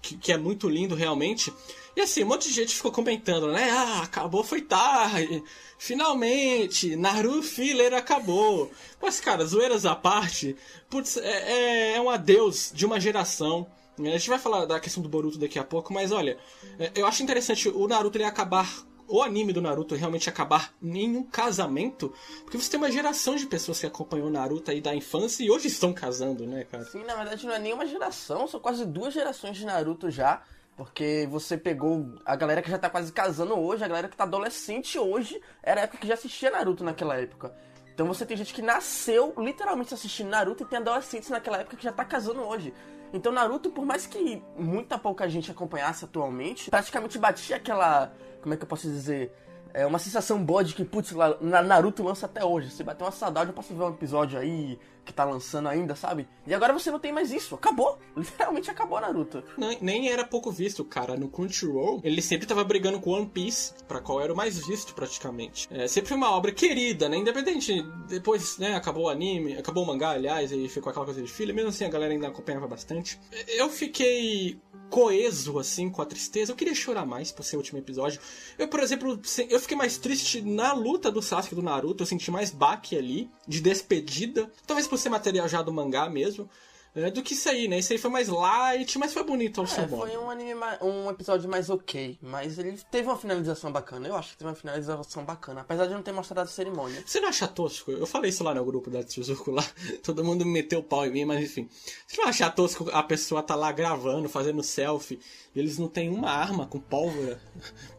Que, 0.00 0.16
que 0.16 0.32
é 0.32 0.36
muito 0.36 0.68
lindo 0.68 0.94
realmente. 0.94 1.52
E 1.96 2.00
assim, 2.00 2.22
um 2.22 2.28
monte 2.28 2.48
de 2.48 2.54
gente 2.54 2.74
ficou 2.74 2.92
comentando, 2.92 3.50
né? 3.50 3.70
Ah, 3.70 4.02
acabou, 4.02 4.44
foi 4.44 4.60
tarde. 4.60 5.42
Finalmente, 5.78 6.94
Naru 6.94 7.42
Filler 7.42 7.94
acabou. 7.94 8.70
Mas, 9.00 9.18
cara, 9.18 9.44
zoeiras 9.44 9.86
à 9.86 9.96
parte, 9.96 10.54
putz, 10.90 11.16
é, 11.16 11.92
é, 11.92 11.96
é 11.96 12.00
um 12.00 12.10
adeus 12.10 12.70
de 12.74 12.84
uma 12.84 13.00
geração. 13.00 13.66
A 13.98 14.02
gente 14.02 14.28
vai 14.28 14.38
falar 14.38 14.66
da 14.66 14.78
questão 14.78 15.02
do 15.02 15.08
Boruto 15.08 15.38
daqui 15.38 15.58
a 15.58 15.64
pouco, 15.64 15.92
mas 15.92 16.12
olha, 16.12 16.36
é, 16.78 16.92
eu 16.94 17.06
acho 17.06 17.22
interessante 17.22 17.68
o 17.68 17.88
Naruto 17.88 18.18
ele 18.18 18.24
acabar, 18.24 18.70
o 19.08 19.22
anime 19.22 19.52
do 19.52 19.62
Naruto 19.62 19.94
realmente 19.94 20.28
acabar 20.28 20.72
em 20.82 21.16
um 21.16 21.22
casamento, 21.22 22.12
porque 22.42 22.58
você 22.58 22.70
tem 22.70 22.78
uma 22.78 22.90
geração 22.90 23.36
de 23.36 23.46
pessoas 23.46 23.80
que 23.80 23.86
acompanhou 23.86 24.30
Naruto 24.30 24.70
aí 24.70 24.80
da 24.80 24.94
infância 24.94 25.44
e 25.44 25.50
hoje 25.50 25.68
estão 25.68 25.92
casando, 25.92 26.46
né, 26.46 26.64
cara? 26.64 26.84
Sim, 26.84 27.04
na 27.04 27.14
verdade 27.14 27.46
não 27.46 27.54
é 27.54 27.58
nenhuma 27.58 27.86
geração, 27.86 28.46
são 28.46 28.60
quase 28.60 28.84
duas 28.84 29.14
gerações 29.14 29.56
de 29.56 29.64
Naruto 29.64 30.10
já. 30.10 30.42
Porque 30.76 31.26
você 31.30 31.56
pegou 31.56 32.16
a 32.22 32.36
galera 32.36 32.60
que 32.60 32.70
já 32.70 32.78
tá 32.78 32.90
quase 32.90 33.10
casando 33.10 33.58
hoje, 33.58 33.82
a 33.82 33.88
galera 33.88 34.08
que 34.08 34.16
tá 34.16 34.24
adolescente 34.24 34.98
hoje, 34.98 35.40
era 35.62 35.80
a 35.80 35.84
época 35.84 35.96
que 35.96 36.06
já 36.06 36.12
assistia 36.12 36.50
Naruto 36.50 36.84
naquela 36.84 37.16
época. 37.16 37.56
Então 37.94 38.06
você 38.06 38.26
tem 38.26 38.36
gente 38.36 38.52
que 38.52 38.60
nasceu 38.60 39.32
literalmente 39.38 39.94
assistindo 39.94 40.28
Naruto 40.28 40.64
e 40.64 40.66
tem 40.66 40.78
adolescentes 40.78 41.30
naquela 41.30 41.60
época 41.60 41.78
que 41.78 41.84
já 41.84 41.92
tá 41.92 42.04
casando 42.04 42.42
hoje. 42.42 42.74
Então 43.10 43.32
Naruto, 43.32 43.70
por 43.70 43.86
mais 43.86 44.06
que 44.06 44.42
muita 44.54 44.98
pouca 44.98 45.26
gente 45.30 45.50
acompanhasse 45.50 46.04
atualmente, 46.04 46.68
praticamente 46.68 47.18
batia 47.18 47.56
aquela. 47.56 48.12
Como 48.46 48.54
é 48.54 48.56
que 48.56 48.62
eu 48.62 48.68
posso 48.68 48.86
dizer? 48.86 49.32
É 49.74 49.84
uma 49.84 49.98
sensação 49.98 50.42
boa 50.42 50.62
de 50.62 50.72
que, 50.72 50.84
putz, 50.84 51.10
na- 51.40 51.62
Naruto 51.62 52.00
lança 52.02 52.26
até 52.26 52.44
hoje. 52.44 52.70
Se 52.70 52.84
bater 52.84 53.02
uma 53.02 53.10
saudade, 53.10 53.50
eu 53.50 53.54
posso 53.54 53.74
ver 53.74 53.82
um 53.82 53.88
episódio 53.90 54.38
aí 54.38 54.78
que 55.04 55.12
tá 55.12 55.24
lançando 55.24 55.68
ainda, 55.68 55.94
sabe? 55.96 56.26
E 56.46 56.54
agora 56.54 56.72
você 56.72 56.90
não 56.90 56.98
tem 57.00 57.12
mais 57.12 57.30
isso. 57.32 57.56
Acabou. 57.56 57.98
Literalmente 58.16 58.70
acabou 58.70 59.00
Naruto. 59.00 59.42
Nem, 59.58 59.78
nem 59.82 60.08
era 60.10 60.24
pouco 60.24 60.50
visto, 60.52 60.84
cara. 60.84 61.16
No 61.16 61.28
Crunchyroll, 61.28 62.00
ele 62.04 62.22
sempre 62.22 62.46
tava 62.46 62.62
brigando 62.64 63.00
com 63.00 63.10
One 63.10 63.26
Piece, 63.26 63.74
pra 63.88 64.00
qual 64.00 64.20
era 64.20 64.32
o 64.32 64.36
mais 64.36 64.64
visto, 64.64 64.94
praticamente. 64.94 65.66
É 65.70 65.88
sempre 65.88 66.14
uma 66.14 66.30
obra 66.30 66.52
querida, 66.52 67.08
né? 67.08 67.16
Independente, 67.18 67.82
depois, 68.08 68.56
né, 68.58 68.76
acabou 68.76 69.04
o 69.06 69.08
anime, 69.08 69.58
acabou 69.58 69.82
o 69.82 69.86
mangá, 69.86 70.10
aliás, 70.10 70.52
e 70.52 70.68
ficou 70.68 70.90
aquela 70.90 71.04
coisa 71.04 71.20
de 71.20 71.28
filha, 71.30 71.52
mesmo 71.52 71.68
assim 71.70 71.84
a 71.84 71.88
galera 71.90 72.12
ainda 72.14 72.28
acompanhava 72.28 72.66
bastante. 72.68 73.20
Eu 73.48 73.68
fiquei 73.68 74.58
coeso, 74.90 75.58
assim, 75.58 75.90
com 75.90 76.02
a 76.02 76.06
tristeza. 76.06 76.52
Eu 76.52 76.56
queria 76.56 76.74
chorar 76.74 77.06
mais 77.06 77.32
por 77.32 77.44
ser 77.44 77.56
o 77.56 77.58
último 77.58 77.78
episódio. 77.78 78.20
Eu, 78.58 78.68
por 78.68 78.80
exemplo, 78.80 79.20
eu 79.48 79.60
fiquei 79.60 79.76
mais 79.76 79.98
triste 79.98 80.40
na 80.42 80.72
luta 80.72 81.10
do 81.10 81.22
Sasuke 81.22 81.54
do 81.54 81.62
Naruto, 81.62 82.02
eu 82.02 82.06
senti 82.06 82.30
mais 82.30 82.50
baque 82.50 82.96
ali, 82.96 83.30
de 83.46 83.60
despedida. 83.60 84.50
Talvez 84.66 84.86
por 84.86 84.98
ser 84.98 85.08
material 85.08 85.48
já 85.48 85.62
do 85.62 85.72
mangá 85.72 86.08
mesmo. 86.08 86.48
É, 86.96 87.10
do 87.10 87.22
que 87.22 87.34
isso 87.34 87.48
aí, 87.48 87.68
né? 87.68 87.78
Isso 87.78 87.92
aí 87.92 87.98
foi 87.98 88.10
mais 88.10 88.28
light, 88.28 88.98
mas 88.98 89.12
foi 89.12 89.22
bonito 89.22 89.60
ao 89.60 89.66
seu 89.66 89.84
É, 89.84 89.86
modo. 89.86 90.06
foi 90.08 90.16
um 90.16 90.30
anime 90.30 90.54
um 90.80 91.10
episódio 91.10 91.48
mais 91.48 91.68
ok, 91.70 92.18
mas 92.22 92.58
ele 92.58 92.78
teve 92.90 93.06
uma 93.08 93.16
finalização 93.16 93.70
bacana. 93.70 94.08
Eu 94.08 94.16
acho 94.16 94.30
que 94.30 94.38
teve 94.38 94.48
uma 94.48 94.56
finalização 94.56 95.24
bacana, 95.24 95.60
apesar 95.60 95.86
de 95.86 95.92
não 95.94 96.02
ter 96.02 96.12
mostrado 96.12 96.48
a 96.48 96.50
cerimônia. 96.50 97.02
Você 97.06 97.20
não 97.20 97.28
acha 97.28 97.46
tosco? 97.46 97.90
Eu 97.92 98.06
falei 98.06 98.30
isso 98.30 98.42
lá 98.42 98.54
no 98.54 98.64
grupo 98.64 98.90
da 98.90 99.02
Tsuzuku 99.04 99.50
lá. 99.50 99.64
Todo 100.02 100.24
mundo 100.24 100.44
me 100.44 100.52
meteu 100.52 100.78
o 100.78 100.82
pau 100.82 101.04
em 101.06 101.10
mim, 101.10 101.24
mas 101.24 101.42
enfim. 101.44 101.68
Você 102.06 102.20
não 102.20 102.28
acha 102.28 102.50
tosco 102.50 102.88
a 102.92 103.02
pessoa 103.02 103.42
tá 103.42 103.54
lá 103.54 103.70
gravando, 103.72 104.28
fazendo 104.28 104.62
selfie, 104.62 105.20
e 105.54 105.58
eles 105.60 105.78
não 105.78 105.88
têm 105.88 106.08
uma 106.08 106.30
arma 106.30 106.66
com 106.66 106.80
pólvora? 106.80 107.40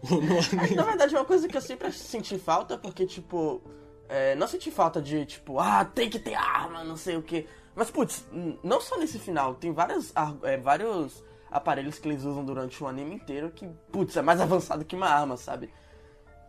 Na 0.76 0.84
verdade, 0.84 1.16
é 1.16 1.20
uma 1.20 1.26
coisa 1.26 1.48
que 1.48 1.56
eu 1.56 1.62
sempre 1.62 1.92
senti 1.92 2.38
falta, 2.40 2.78
porque, 2.78 3.06
tipo, 3.06 3.62
é, 4.10 4.36
não 4.36 4.48
senti 4.48 4.72
falta 4.72 5.02
de, 5.02 5.26
tipo, 5.26 5.60
ah, 5.60 5.86
tem 5.86 6.10
que 6.10 6.20
ter 6.20 6.34
arma, 6.34 6.84
não 6.84 6.98
sei 6.98 7.18
o 7.18 7.22
quê. 7.22 7.46
Mas, 7.78 7.92
putz, 7.92 8.26
não 8.64 8.82
só 8.82 8.98
nesse 8.98 9.20
final, 9.20 9.54
tem 9.54 9.72
várias, 9.72 10.12
ar- 10.16 10.36
é, 10.42 10.58
vários 10.58 11.24
aparelhos 11.52 12.00
que 12.00 12.10
eles 12.10 12.24
usam 12.24 12.44
durante 12.44 12.84
o 12.84 12.88
anime 12.88 13.14
inteiro, 13.16 13.52
que, 13.52 13.70
putz, 13.92 14.18
é 14.18 14.22
mais 14.24 14.42
avançado 14.42 14.84
que 14.84 14.96
uma 14.96 15.08
arma, 15.08 15.38
sabe? 15.38 15.72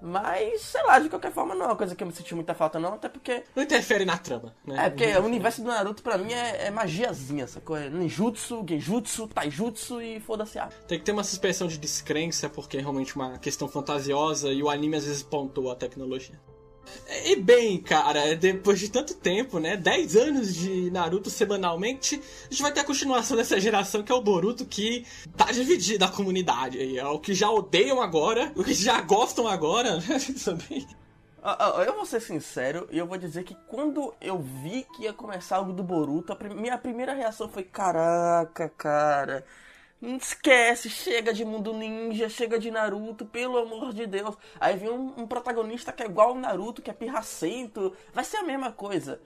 Mas, 0.00 0.62
sei 0.62 0.82
lá, 0.84 1.00
de 1.00 1.08
qualquer 1.08 1.32
forma 1.32 1.56
não 1.56 1.64
é 1.64 1.68
uma 1.70 1.76
coisa 1.76 1.94
que 1.94 2.02
eu 2.02 2.06
me 2.06 2.12
senti 2.12 2.32
muita 2.34 2.54
falta 2.54 2.78
não, 2.78 2.94
até 2.94 3.08
porque... 3.08 3.42
Não 3.54 3.64
interfere 3.64 4.04
na 4.04 4.16
trama, 4.16 4.54
né? 4.64 4.86
É, 4.86 4.90
porque 4.90 5.04
o 5.16 5.24
universo 5.24 5.60
do 5.60 5.66
Naruto 5.68 6.04
pra 6.04 6.16
mim 6.16 6.32
é, 6.32 6.66
é 6.66 6.70
magiazinha, 6.70 7.42
essa 7.44 7.60
coisa. 7.60 7.90
Ninjutsu, 7.90 8.64
genjutsu, 8.66 9.26
taijutsu 9.26 10.00
e 10.00 10.20
foda-se 10.20 10.56
a... 10.58 10.68
Tem 10.86 11.00
que 11.00 11.04
ter 11.04 11.10
uma 11.12 11.24
suspensão 11.24 11.66
de 11.66 11.76
descrença, 11.78 12.48
porque 12.48 12.76
é 12.78 12.80
realmente 12.80 13.16
uma 13.16 13.38
questão 13.38 13.66
fantasiosa 13.68 14.50
e 14.52 14.62
o 14.62 14.70
anime 14.70 14.96
às 14.96 15.04
vezes 15.04 15.22
pontua 15.22 15.72
a 15.72 15.76
tecnologia. 15.76 16.40
E 17.24 17.36
bem, 17.36 17.80
cara, 17.80 18.34
depois 18.36 18.78
de 18.78 18.90
tanto 18.90 19.14
tempo, 19.14 19.58
né? 19.58 19.76
10 19.76 20.16
anos 20.16 20.54
de 20.54 20.90
Naruto 20.90 21.30
semanalmente, 21.30 22.20
a 22.46 22.50
gente 22.50 22.62
vai 22.62 22.72
ter 22.72 22.80
a 22.80 22.84
continuação 22.84 23.36
dessa 23.36 23.58
geração 23.58 24.02
que 24.02 24.12
é 24.12 24.14
o 24.14 24.20
Boruto, 24.20 24.66
que 24.66 25.06
tá 25.36 25.46
dividida 25.46 26.06
a 26.06 26.10
comunidade. 26.10 26.98
É 26.98 27.06
o 27.06 27.18
que 27.18 27.34
já 27.34 27.50
odeiam 27.50 28.02
agora, 28.02 28.52
o 28.54 28.62
que 28.62 28.74
já 28.74 29.00
gostam 29.00 29.48
agora, 29.48 29.96
né? 29.96 30.18
Também. 30.44 30.86
Eu 31.86 31.94
vou 31.94 32.04
ser 32.04 32.20
sincero 32.20 32.86
e 32.90 32.98
eu 32.98 33.06
vou 33.06 33.16
dizer 33.16 33.44
que 33.44 33.56
quando 33.66 34.12
eu 34.20 34.38
vi 34.38 34.84
que 34.94 35.04
ia 35.04 35.12
começar 35.12 35.56
algo 35.56 35.72
do 35.72 35.82
Boruto, 35.82 36.32
a 36.32 36.54
minha 36.54 36.76
primeira 36.76 37.14
reação 37.14 37.48
foi: 37.48 37.62
caraca, 37.62 38.68
cara 38.68 39.44
Esquece, 40.00 40.88
chega 40.88 41.32
de 41.32 41.44
mundo 41.44 41.74
ninja, 41.74 42.28
chega 42.28 42.58
de 42.58 42.70
Naruto, 42.70 43.26
pelo 43.26 43.58
amor 43.58 43.92
de 43.92 44.06
Deus. 44.06 44.36
Aí 44.60 44.76
vem 44.76 44.88
um, 44.88 45.22
um 45.22 45.26
protagonista 45.26 45.92
que 45.92 46.02
é 46.02 46.06
igual 46.06 46.28
ao 46.28 46.34
Naruto, 46.36 46.80
que 46.80 46.90
é 46.90 46.94
pirracento. 46.94 47.92
Vai 48.12 48.24
ser 48.24 48.36
a 48.36 48.44
mesma 48.44 48.70
coisa. 48.70 49.20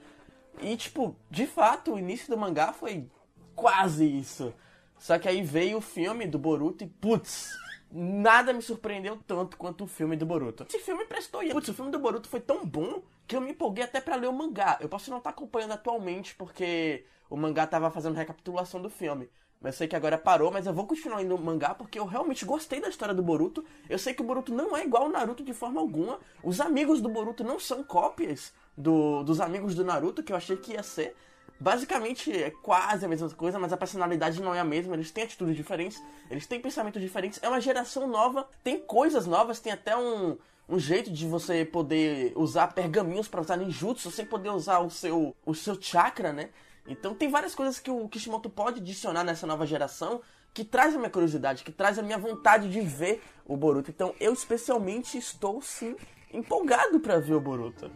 E, 0.62 0.74
tipo, 0.76 1.14
de 1.30 1.46
fato, 1.46 1.92
o 1.92 1.98
início 1.98 2.28
do 2.30 2.38
mangá 2.38 2.72
foi 2.72 3.06
quase 3.54 4.04
isso. 4.06 4.54
Só 4.98 5.18
que 5.18 5.28
aí 5.28 5.42
veio 5.42 5.78
o 5.78 5.82
filme 5.82 6.26
do 6.26 6.38
Boruto 6.38 6.84
e, 6.84 6.86
putz, 6.86 7.50
nada 7.90 8.52
me 8.52 8.62
surpreendeu 8.62 9.18
tanto 9.26 9.58
quanto 9.58 9.84
o 9.84 9.86
filme 9.86 10.16
do 10.16 10.24
Boruto. 10.24 10.64
Esse 10.68 10.78
filme 10.78 11.04
prestou. 11.04 11.46
Putz, 11.50 11.68
o 11.68 11.74
filme 11.74 11.90
do 11.90 11.98
Boruto 11.98 12.28
foi 12.28 12.40
tão 12.40 12.64
bom 12.64 13.02
que 13.26 13.36
eu 13.36 13.40
me 13.40 13.50
empolguei 13.50 13.84
até 13.84 14.00
para 14.00 14.16
ler 14.16 14.28
o 14.28 14.32
mangá. 14.32 14.78
Eu 14.80 14.88
posso 14.88 15.10
não 15.10 15.18
estar 15.18 15.32
tá 15.32 15.36
acompanhando 15.36 15.72
atualmente 15.72 16.34
porque 16.34 17.04
o 17.28 17.36
mangá 17.36 17.66
tava 17.66 17.90
fazendo 17.90 18.14
recapitulação 18.14 18.80
do 18.80 18.88
filme. 18.88 19.28
Mas 19.62 19.74
eu 19.74 19.78
sei 19.78 19.88
que 19.88 19.94
agora 19.94 20.18
parou, 20.18 20.50
mas 20.50 20.66
eu 20.66 20.74
vou 20.74 20.86
continuar 20.86 21.22
indo 21.22 21.38
mangá 21.38 21.72
porque 21.72 21.98
eu 21.98 22.04
realmente 22.04 22.44
gostei 22.44 22.80
da 22.80 22.88
história 22.88 23.14
do 23.14 23.22
Boruto. 23.22 23.64
Eu 23.88 23.98
sei 23.98 24.12
que 24.12 24.20
o 24.20 24.24
Boruto 24.24 24.52
não 24.52 24.76
é 24.76 24.84
igual 24.84 25.04
ao 25.04 25.08
Naruto 25.08 25.44
de 25.44 25.54
forma 25.54 25.80
alguma. 25.80 26.18
Os 26.42 26.60
amigos 26.60 27.00
do 27.00 27.08
Boruto 27.08 27.44
não 27.44 27.60
são 27.60 27.84
cópias 27.84 28.52
do, 28.76 29.22
dos 29.22 29.40
amigos 29.40 29.74
do 29.74 29.84
Naruto, 29.84 30.22
que 30.22 30.32
eu 30.32 30.36
achei 30.36 30.56
que 30.56 30.72
ia 30.72 30.82
ser. 30.82 31.14
Basicamente 31.60 32.32
é 32.32 32.50
quase 32.50 33.04
a 33.04 33.08
mesma 33.08 33.30
coisa, 33.30 33.56
mas 33.56 33.72
a 33.72 33.76
personalidade 33.76 34.42
não 34.42 34.52
é 34.52 34.58
a 34.58 34.64
mesma. 34.64 34.94
Eles 34.94 35.12
têm 35.12 35.22
atitudes 35.22 35.54
diferentes, 35.54 36.02
eles 36.28 36.44
têm 36.44 36.60
pensamentos 36.60 37.00
diferentes. 37.00 37.38
É 37.40 37.48
uma 37.48 37.60
geração 37.60 38.08
nova, 38.08 38.48
tem 38.64 38.80
coisas 38.80 39.26
novas, 39.28 39.60
tem 39.60 39.72
até 39.72 39.96
um, 39.96 40.36
um 40.68 40.76
jeito 40.76 41.08
de 41.08 41.24
você 41.24 41.64
poder 41.64 42.32
usar 42.34 42.66
pergaminhos 42.74 43.28
para 43.28 43.40
usar 43.40 43.56
ninjutsu 43.56 44.10
sem 44.10 44.26
poder 44.26 44.50
usar 44.50 44.80
o 44.80 44.90
seu, 44.90 45.36
o 45.46 45.54
seu 45.54 45.80
chakra, 45.80 46.32
né? 46.32 46.50
Então 46.86 47.14
tem 47.14 47.28
várias 47.28 47.54
coisas 47.54 47.78
que 47.78 47.90
o 47.90 48.08
Kishimoto 48.08 48.50
pode 48.50 48.80
adicionar 48.80 49.24
nessa 49.24 49.46
nova 49.46 49.66
geração 49.66 50.20
que 50.52 50.64
traz 50.64 50.94
a 50.94 50.98
minha 50.98 51.10
curiosidade, 51.10 51.64
que 51.64 51.72
traz 51.72 51.98
a 51.98 52.02
minha 52.02 52.18
vontade 52.18 52.70
de 52.70 52.80
ver 52.80 53.22
o 53.44 53.56
Boruto. 53.56 53.90
Então 53.90 54.14
eu 54.20 54.32
especialmente 54.32 55.16
estou 55.16 55.62
sim 55.62 55.96
empolgado 56.32 57.00
para 57.00 57.18
ver 57.18 57.34
o 57.34 57.40
Boruto. 57.40 57.90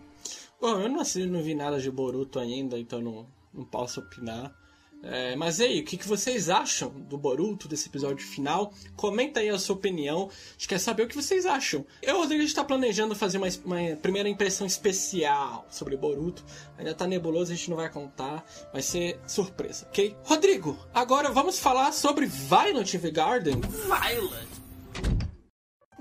Bom, 0.60 0.80
eu 0.80 0.88
não, 0.88 1.00
assim, 1.00 1.26
não 1.26 1.42
vi 1.42 1.54
nada 1.54 1.78
de 1.78 1.90
Boruto 1.90 2.38
ainda, 2.38 2.78
então 2.78 3.00
não, 3.00 3.26
não 3.52 3.64
posso 3.64 4.00
opinar. 4.00 4.54
É, 5.02 5.36
mas 5.36 5.60
aí, 5.60 5.80
o 5.80 5.84
que, 5.84 5.96
que 5.96 6.08
vocês 6.08 6.48
acham 6.48 6.90
do 6.90 7.16
Boruto, 7.16 7.68
desse 7.68 7.88
episódio 7.88 8.26
final? 8.26 8.72
Comenta 8.96 9.40
aí 9.40 9.48
a 9.48 9.58
sua 9.58 9.76
opinião. 9.76 10.28
A 10.30 10.52
gente 10.52 10.68
quer 10.68 10.78
saber 10.78 11.04
o 11.04 11.08
que 11.08 11.14
vocês 11.14 11.46
acham. 11.46 11.86
Eu, 12.02 12.18
Rodrigo, 12.18 12.42
a 12.42 12.46
gente 12.46 12.54
tá 12.54 12.64
planejando 12.64 13.14
fazer 13.14 13.38
uma, 13.38 13.48
uma 13.64 13.96
primeira 13.96 14.28
impressão 14.28 14.66
especial 14.66 15.66
sobre 15.70 15.96
Boruto. 15.96 16.44
Ainda 16.78 16.94
tá 16.94 17.06
nebuloso, 17.06 17.52
a 17.52 17.54
gente 17.54 17.70
não 17.70 17.76
vai 17.76 17.90
contar. 17.90 18.44
Vai 18.72 18.82
ser 18.82 19.20
surpresa, 19.26 19.86
ok? 19.86 20.16
Rodrigo, 20.24 20.76
agora 20.92 21.30
vamos 21.30 21.58
falar 21.58 21.92
sobre 21.92 22.26
Violent 22.26 22.94
Evergarden. 22.94 23.60
Violent! 23.60 24.55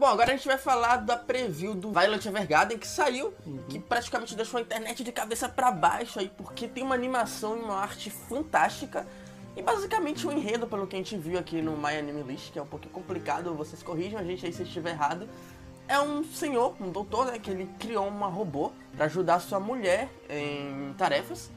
Bom, 0.05 0.11
agora 0.11 0.33
a 0.33 0.35
gente 0.35 0.47
vai 0.47 0.59
falar 0.59 0.97
da 0.97 1.17
preview 1.17 1.73
do 1.73 1.91
Violet 1.91 2.27
Evergarden 2.27 2.77
que 2.77 2.87
saiu, 2.87 3.33
uhum. 3.43 3.57
que 3.67 3.79
praticamente 3.79 4.35
deixou 4.35 4.59
a 4.59 4.61
internet 4.61 5.03
de 5.03 5.11
cabeça 5.11 5.49
para 5.49 5.71
baixo 5.71 6.19
aí, 6.19 6.29
porque 6.29 6.67
tem 6.67 6.83
uma 6.83 6.93
animação 6.93 7.57
e 7.57 7.61
uma 7.61 7.77
arte 7.77 8.11
fantástica. 8.11 9.07
E 9.57 9.63
basicamente 9.63 10.27
o 10.27 10.31
enredo, 10.31 10.67
pelo 10.67 10.85
que 10.85 10.95
a 10.95 10.99
gente 10.99 11.17
viu 11.17 11.39
aqui 11.39 11.59
no 11.59 11.75
My 11.75 11.97
Anime 11.97 12.21
List, 12.21 12.51
que 12.51 12.59
é 12.59 12.61
um 12.61 12.67
pouquinho 12.67 12.93
complicado, 12.93 13.55
vocês 13.55 13.81
corrijam 13.81 14.19
a 14.19 14.23
gente 14.23 14.45
aí 14.45 14.53
se 14.53 14.61
estiver 14.61 14.91
errado. 14.91 15.27
É 15.87 15.99
um 15.99 16.23
senhor, 16.23 16.75
um 16.79 16.91
doutor, 16.91 17.25
né, 17.25 17.39
que 17.39 17.49
ele 17.49 17.67
criou 17.79 18.07
uma 18.07 18.27
robô 18.27 18.73
para 18.95 19.05
ajudar 19.05 19.39
sua 19.39 19.59
mulher 19.59 20.07
em 20.29 20.93
tarefas. 20.99 21.49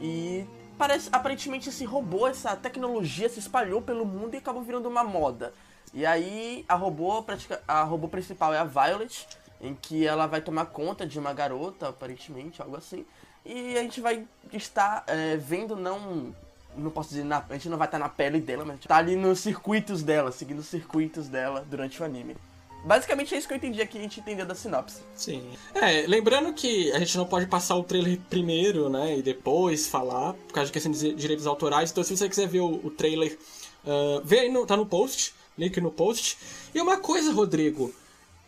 E 0.00 0.46
parece, 0.78 1.10
aparentemente 1.12 1.68
esse 1.68 1.84
robô, 1.84 2.26
essa 2.26 2.56
tecnologia 2.56 3.28
se 3.28 3.40
espalhou 3.40 3.82
pelo 3.82 4.06
mundo 4.06 4.32
e 4.32 4.38
acabou 4.38 4.62
virando 4.62 4.88
uma 4.88 5.04
moda. 5.04 5.52
E 5.92 6.06
aí 6.06 6.64
a 6.68 6.74
robô, 6.74 7.24
a 7.66 7.82
robô 7.82 8.08
principal 8.08 8.54
é 8.54 8.58
a 8.58 8.64
Violet, 8.64 9.26
em 9.60 9.74
que 9.74 10.06
ela 10.06 10.26
vai 10.26 10.40
tomar 10.40 10.66
conta 10.66 11.06
de 11.06 11.18
uma 11.18 11.32
garota, 11.32 11.88
aparentemente, 11.88 12.62
algo 12.62 12.76
assim. 12.76 13.04
E 13.44 13.76
a 13.76 13.82
gente 13.82 14.00
vai 14.00 14.24
estar 14.52 15.04
é, 15.06 15.36
vendo 15.36 15.76
não. 15.76 16.34
Não 16.76 16.90
posso 16.90 17.08
dizer, 17.08 17.24
na, 17.24 17.44
a 17.48 17.54
gente 17.54 17.68
não 17.68 17.76
vai 17.76 17.88
estar 17.88 17.98
na 17.98 18.08
pele 18.08 18.40
dela, 18.40 18.64
mas 18.64 18.78
tá 18.80 18.96
ali 18.96 19.16
nos 19.16 19.40
circuitos 19.40 20.04
dela, 20.04 20.30
seguindo 20.30 20.60
os 20.60 20.66
circuitos 20.66 21.26
dela 21.26 21.66
durante 21.68 22.00
o 22.00 22.04
anime. 22.04 22.36
Basicamente 22.84 23.34
é 23.34 23.38
isso 23.38 23.48
que 23.48 23.52
eu 23.52 23.58
entendi 23.58 23.82
aqui, 23.82 23.98
a 23.98 24.02
gente 24.02 24.20
entendeu 24.20 24.46
da 24.46 24.54
sinopse. 24.54 25.02
Sim. 25.14 25.42
É, 25.74 26.06
lembrando 26.06 26.52
que 26.54 26.92
a 26.92 26.98
gente 27.00 27.18
não 27.18 27.26
pode 27.26 27.46
passar 27.46 27.74
o 27.76 27.82
trailer 27.82 28.18
primeiro, 28.30 28.88
né, 28.88 29.18
e 29.18 29.22
depois 29.22 29.88
falar, 29.88 30.32
por 30.32 30.54
causa 30.54 30.68
de 30.68 30.72
questão 30.72 30.92
de 30.92 31.12
direitos 31.14 31.46
autorais. 31.46 31.90
Então 31.90 32.04
se 32.04 32.16
você 32.16 32.28
quiser 32.28 32.46
ver 32.46 32.60
o, 32.60 32.86
o 32.86 32.90
trailer, 32.90 33.36
uh, 33.84 34.22
vê 34.24 34.40
aí, 34.40 34.48
no, 34.48 34.64
tá 34.64 34.76
no 34.76 34.86
post 34.86 35.34
link 35.60 35.80
no 35.80 35.90
post. 35.90 36.38
E 36.74 36.80
uma 36.80 36.96
coisa, 36.96 37.32
Rodrigo, 37.32 37.94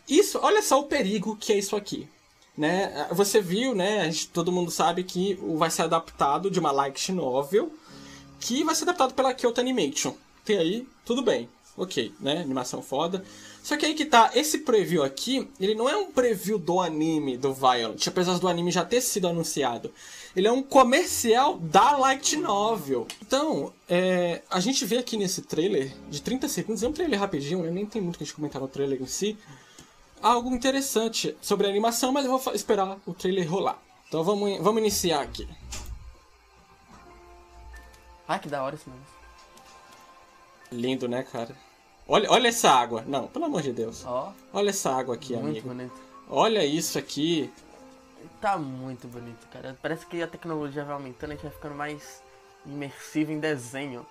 isso, 0.07 0.39
olha 0.41 0.61
só 0.61 0.79
o 0.79 0.85
perigo 0.85 1.35
que 1.35 1.53
é 1.53 1.57
isso 1.57 1.75
aqui. 1.75 2.07
Né? 2.57 3.07
Você 3.11 3.41
viu, 3.41 3.73
né? 3.73 4.05
Gente, 4.11 4.27
todo 4.27 4.51
mundo 4.51 4.69
sabe 4.69 5.03
que 5.03 5.35
vai 5.57 5.71
ser 5.71 5.83
adaptado 5.83 6.51
de 6.51 6.59
uma 6.59 6.71
light 6.71 7.11
novel 7.11 7.71
que 8.39 8.63
vai 8.63 8.75
ser 8.75 8.83
adaptado 8.83 9.13
pela 9.13 9.33
Kyoto 9.33 9.61
Animation. 9.61 10.13
Tem 10.43 10.57
aí, 10.57 10.87
tudo 11.05 11.23
bem. 11.23 11.49
Ok, 11.75 12.13
né? 12.19 12.41
Animação 12.41 12.81
foda. 12.81 13.23
Só 13.63 13.77
que 13.77 13.85
aí 13.85 13.95
que 13.95 14.05
tá, 14.05 14.31
esse 14.35 14.59
preview 14.59 15.03
aqui, 15.03 15.49
ele 15.59 15.73
não 15.73 15.89
é 15.89 15.95
um 15.95 16.11
preview 16.11 16.59
do 16.59 16.79
anime 16.81 17.37
do 17.37 17.53
Violent, 17.53 18.07
apesar 18.07 18.37
do 18.37 18.47
anime 18.47 18.71
já 18.71 18.83
ter 18.85 19.01
sido 19.01 19.27
anunciado. 19.27 19.91
Ele 20.35 20.47
é 20.47 20.51
um 20.51 20.61
comercial 20.61 21.57
da 21.57 21.95
Light 21.97 22.35
Novel. 22.35 23.07
Então, 23.21 23.73
é, 23.87 24.41
a 24.49 24.59
gente 24.59 24.85
vê 24.85 24.97
aqui 24.97 25.15
nesse 25.15 25.43
trailer 25.43 25.93
de 26.09 26.21
30 26.21 26.47
segundos, 26.47 26.83
é 26.83 26.87
um 26.87 26.93
trailer 26.93 27.19
rapidinho, 27.19 27.63
né? 27.63 27.71
nem 27.71 27.85
tem 27.85 28.01
muito 28.01 28.17
que 28.17 28.23
a 28.23 28.25
gente 28.25 28.35
comentar 28.35 28.61
no 28.61 28.67
trailer 28.67 29.01
em 29.01 29.07
si. 29.07 29.37
Algo 30.21 30.53
interessante 30.53 31.35
sobre 31.41 31.65
a 31.65 31.69
animação, 31.69 32.11
mas 32.11 32.25
eu 32.25 32.37
vou 32.37 32.53
esperar 32.53 32.97
o 33.05 33.13
trailer 33.13 33.49
rolar. 33.49 33.81
Então 34.07 34.23
vamos, 34.23 34.59
vamos 34.59 34.81
iniciar 34.81 35.21
aqui. 35.21 35.47
Ah, 38.27 38.39
que 38.39 38.47
da 38.47 38.63
hora 38.63 38.75
esse 38.75 38.89
negócio. 38.89 39.12
Lindo, 40.73 41.07
né, 41.07 41.23
cara? 41.23 41.55
Olha, 42.07 42.29
olha 42.29 42.47
essa 42.47 42.69
água. 42.69 43.03
Não, 43.07 43.27
pelo 43.27 43.45
amor 43.45 43.61
de 43.61 43.71
Deus. 43.71 44.03
Ó. 44.05 44.33
Olha 44.51 44.69
essa 44.69 44.91
água 44.91 45.15
aqui, 45.15 45.33
muito 45.33 45.47
amigo. 45.47 45.67
Bonito. 45.69 46.01
Olha 46.29 46.65
isso 46.65 46.97
aqui. 46.97 47.51
Tá 48.41 48.57
muito 48.57 49.07
bonito, 49.07 49.47
cara. 49.51 49.77
Parece 49.81 50.05
que 50.05 50.21
a 50.21 50.27
tecnologia 50.27 50.83
vai 50.83 50.93
aumentando, 50.93 51.31
a 51.31 51.33
gente 51.35 51.43
vai 51.43 51.51
ficando 51.51 51.75
mais 51.75 52.21
imersivo 52.65 53.31
em 53.31 53.39
desenho. 53.39 54.05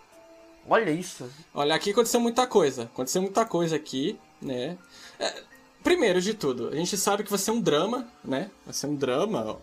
Olha 0.68 0.90
isso. 0.90 1.28
Olha, 1.52 1.74
aqui 1.74 1.90
aconteceu 1.90 2.20
muita 2.20 2.46
coisa. 2.46 2.84
Aconteceu 2.84 3.20
muita 3.20 3.44
coisa 3.44 3.76
aqui, 3.76 4.18
né? 4.40 4.78
É, 5.18 5.42
primeiro 5.82 6.20
de 6.20 6.34
tudo, 6.34 6.68
a 6.68 6.76
gente 6.76 6.96
sabe 6.96 7.24
que 7.24 7.30
vai 7.30 7.38
ser 7.38 7.50
um 7.50 7.60
drama, 7.60 8.08
né? 8.24 8.50
Vai 8.64 8.72
ser 8.72 8.86
um 8.86 8.94
drama. 8.94 9.58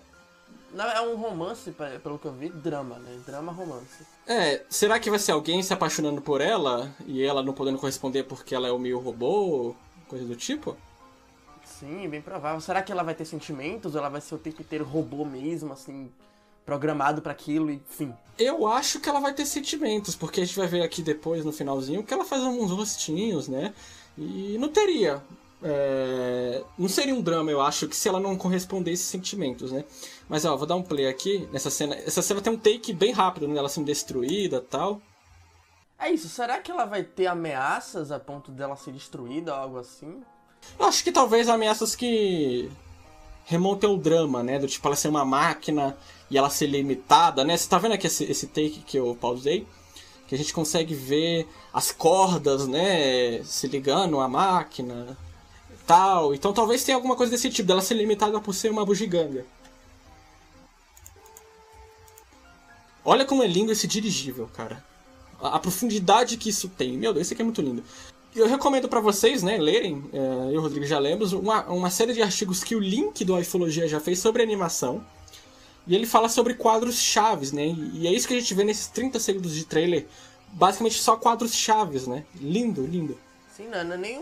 É 0.77 1.01
um 1.01 1.15
romance, 1.15 1.73
pelo 2.03 2.19
que 2.19 2.25
eu 2.25 2.33
vi, 2.33 2.49
drama, 2.49 2.99
né? 2.99 3.19
Drama, 3.25 3.51
romance. 3.51 4.05
É, 4.27 4.63
será 4.69 4.99
que 4.99 5.09
vai 5.09 5.17
ser 5.17 5.31
alguém 5.31 5.61
se 5.63 5.73
apaixonando 5.73 6.21
por 6.21 6.41
ela 6.41 6.93
e 7.07 7.23
ela 7.23 7.41
não 7.41 7.53
podendo 7.53 7.79
corresponder 7.79 8.23
porque 8.23 8.53
ela 8.53 8.67
é 8.67 8.71
o 8.71 8.77
meio 8.77 8.99
robô? 8.99 9.75
Coisa 10.07 10.25
do 10.25 10.35
tipo? 10.35 10.77
Sim, 11.65 12.07
bem 12.09 12.21
provável. 12.21 12.59
Será 12.61 12.81
que 12.81 12.91
ela 12.91 13.03
vai 13.03 13.15
ter 13.15 13.25
sentimentos 13.25 13.95
ou 13.95 13.99
ela 13.99 14.09
vai 14.09 14.21
ser 14.21 14.35
o 14.35 14.37
tempo 14.37 14.61
inteiro 14.61 14.85
robô 14.85 15.25
mesmo, 15.25 15.73
assim, 15.73 16.11
programado 16.65 17.21
para 17.21 17.31
aquilo, 17.31 17.71
enfim? 17.71 18.13
Eu 18.37 18.67
acho 18.67 18.99
que 18.99 19.09
ela 19.09 19.19
vai 19.19 19.33
ter 19.33 19.45
sentimentos, 19.45 20.15
porque 20.15 20.41
a 20.41 20.45
gente 20.45 20.57
vai 20.57 20.67
ver 20.67 20.83
aqui 20.83 21.01
depois, 21.01 21.43
no 21.43 21.51
finalzinho, 21.51 22.03
que 22.03 22.13
ela 22.13 22.25
faz 22.25 22.43
uns 22.43 22.71
rostinhos, 22.71 23.47
né? 23.47 23.73
E 24.17 24.57
não 24.59 24.69
teria. 24.69 25.21
É... 25.61 26.63
Não 26.77 26.87
seria 26.87 27.13
um 27.13 27.21
drama, 27.21 27.51
eu 27.51 27.61
acho, 27.61 27.87
que 27.87 27.95
se 27.95 28.07
ela 28.07 28.19
não 28.19 28.37
correspondesse 28.37 29.03
sentimentos, 29.03 29.71
né? 29.71 29.83
Mas 30.27 30.45
ó, 30.45 30.55
vou 30.55 30.65
dar 30.65 30.75
um 30.75 30.83
play 30.83 31.07
aqui 31.07 31.47
nessa 31.51 31.69
cena. 31.69 31.95
Essa 31.95 32.21
cena 32.21 32.41
tem 32.41 32.53
um 32.53 32.57
take 32.57 32.93
bem 32.93 33.11
rápido, 33.11 33.47
né? 33.47 33.57
Ela 33.57 33.69
sendo 33.69 33.85
destruída 33.85 34.61
tal. 34.61 35.01
É 35.97 36.09
isso, 36.09 36.29
será 36.29 36.59
que 36.59 36.71
ela 36.71 36.85
vai 36.85 37.03
ter 37.03 37.27
ameaças 37.27 38.11
a 38.11 38.19
ponto 38.19 38.51
dela 38.51 38.77
ser 38.77 38.93
destruída 38.93 39.53
ou 39.53 39.59
algo 39.59 39.77
assim? 39.79 40.21
Eu 40.77 40.85
acho 40.85 41.03
que 41.03 41.11
talvez 41.11 41.49
ameaças 41.49 41.93
que 41.93 42.71
remontem 43.45 43.89
o 43.89 43.97
drama, 43.97 44.41
né? 44.41 44.59
Do 44.59 44.67
tipo 44.67 44.87
ela 44.87 44.95
ser 44.95 45.09
uma 45.09 45.25
máquina 45.25 45.97
e 46.29 46.37
ela 46.37 46.49
ser 46.49 46.67
limitada, 46.67 47.43
né? 47.43 47.57
Você 47.57 47.67
tá 47.67 47.77
vendo 47.77 47.93
aqui 47.93 48.07
esse, 48.07 48.23
esse 48.23 48.47
take 48.47 48.81
que 48.85 48.97
eu 48.97 49.17
pausei? 49.19 49.67
Que 50.25 50.35
a 50.35 50.37
gente 50.37 50.53
consegue 50.53 50.93
ver 50.93 51.49
as 51.73 51.91
cordas, 51.91 52.65
né? 52.65 53.43
Se 53.43 53.67
ligando 53.67 54.21
à 54.21 54.27
máquina 54.29 55.17
tal. 55.89 56.35
Então 56.35 56.53
talvez 56.53 56.83
tenha 56.83 56.95
alguma 56.95 57.15
coisa 57.15 57.31
desse 57.31 57.49
tipo, 57.49 57.67
dela 57.67 57.81
ser 57.81 57.95
limitada 57.95 58.39
por 58.39 58.53
ser 58.53 58.69
uma 58.69 58.85
bugiganga. 58.85 59.43
Olha 63.03 63.25
como 63.25 63.41
é 63.41 63.47
lindo 63.47 63.71
esse 63.71 63.87
dirigível, 63.87 64.47
cara. 64.53 64.85
A, 65.41 65.55
a 65.55 65.59
profundidade 65.59 66.37
que 66.37 66.49
isso 66.49 66.69
tem. 66.69 66.95
Meu 66.95 67.11
Deus, 67.11 67.25
isso 67.25 67.33
aqui 67.33 67.41
é 67.41 67.45
muito 67.45 67.61
lindo. 67.61 67.83
Eu 68.35 68.47
recomendo 68.47 68.87
para 68.87 68.99
vocês, 68.99 69.41
né, 69.41 69.57
lerem, 69.57 70.03
é, 70.13 70.17
eu 70.19 70.51
e 70.51 70.57
o 70.59 70.61
Rodrigo 70.61 70.85
já 70.85 70.99
lemos, 70.99 71.33
uma, 71.33 71.63
uma 71.63 71.89
série 71.89 72.13
de 72.13 72.21
artigos 72.21 72.63
que 72.63 72.75
o 72.75 72.79
Link 72.79 73.25
do 73.25 73.39
Ifologia 73.39 73.87
já 73.87 73.99
fez 73.99 74.19
sobre 74.19 74.43
animação. 74.43 75.03
E 75.87 75.95
ele 75.95 76.05
fala 76.05 76.29
sobre 76.29 76.53
quadros 76.53 76.99
chaves, 76.99 77.51
né? 77.51 77.75
E 77.93 78.05
é 78.05 78.13
isso 78.13 78.27
que 78.27 78.35
a 78.35 78.39
gente 78.39 78.53
vê 78.53 78.63
nesses 78.63 78.85
30 78.85 79.19
segundos 79.19 79.55
de 79.55 79.65
trailer. 79.65 80.05
Basicamente 80.49 80.99
só 80.99 81.15
quadros 81.15 81.55
chaves, 81.55 82.05
né? 82.05 82.25
Lindo, 82.35 82.85
lindo. 82.85 83.17
Sim, 83.57 83.69
não, 83.69 83.83
não 83.83 83.95
é 83.95 83.97
nem 83.97 84.19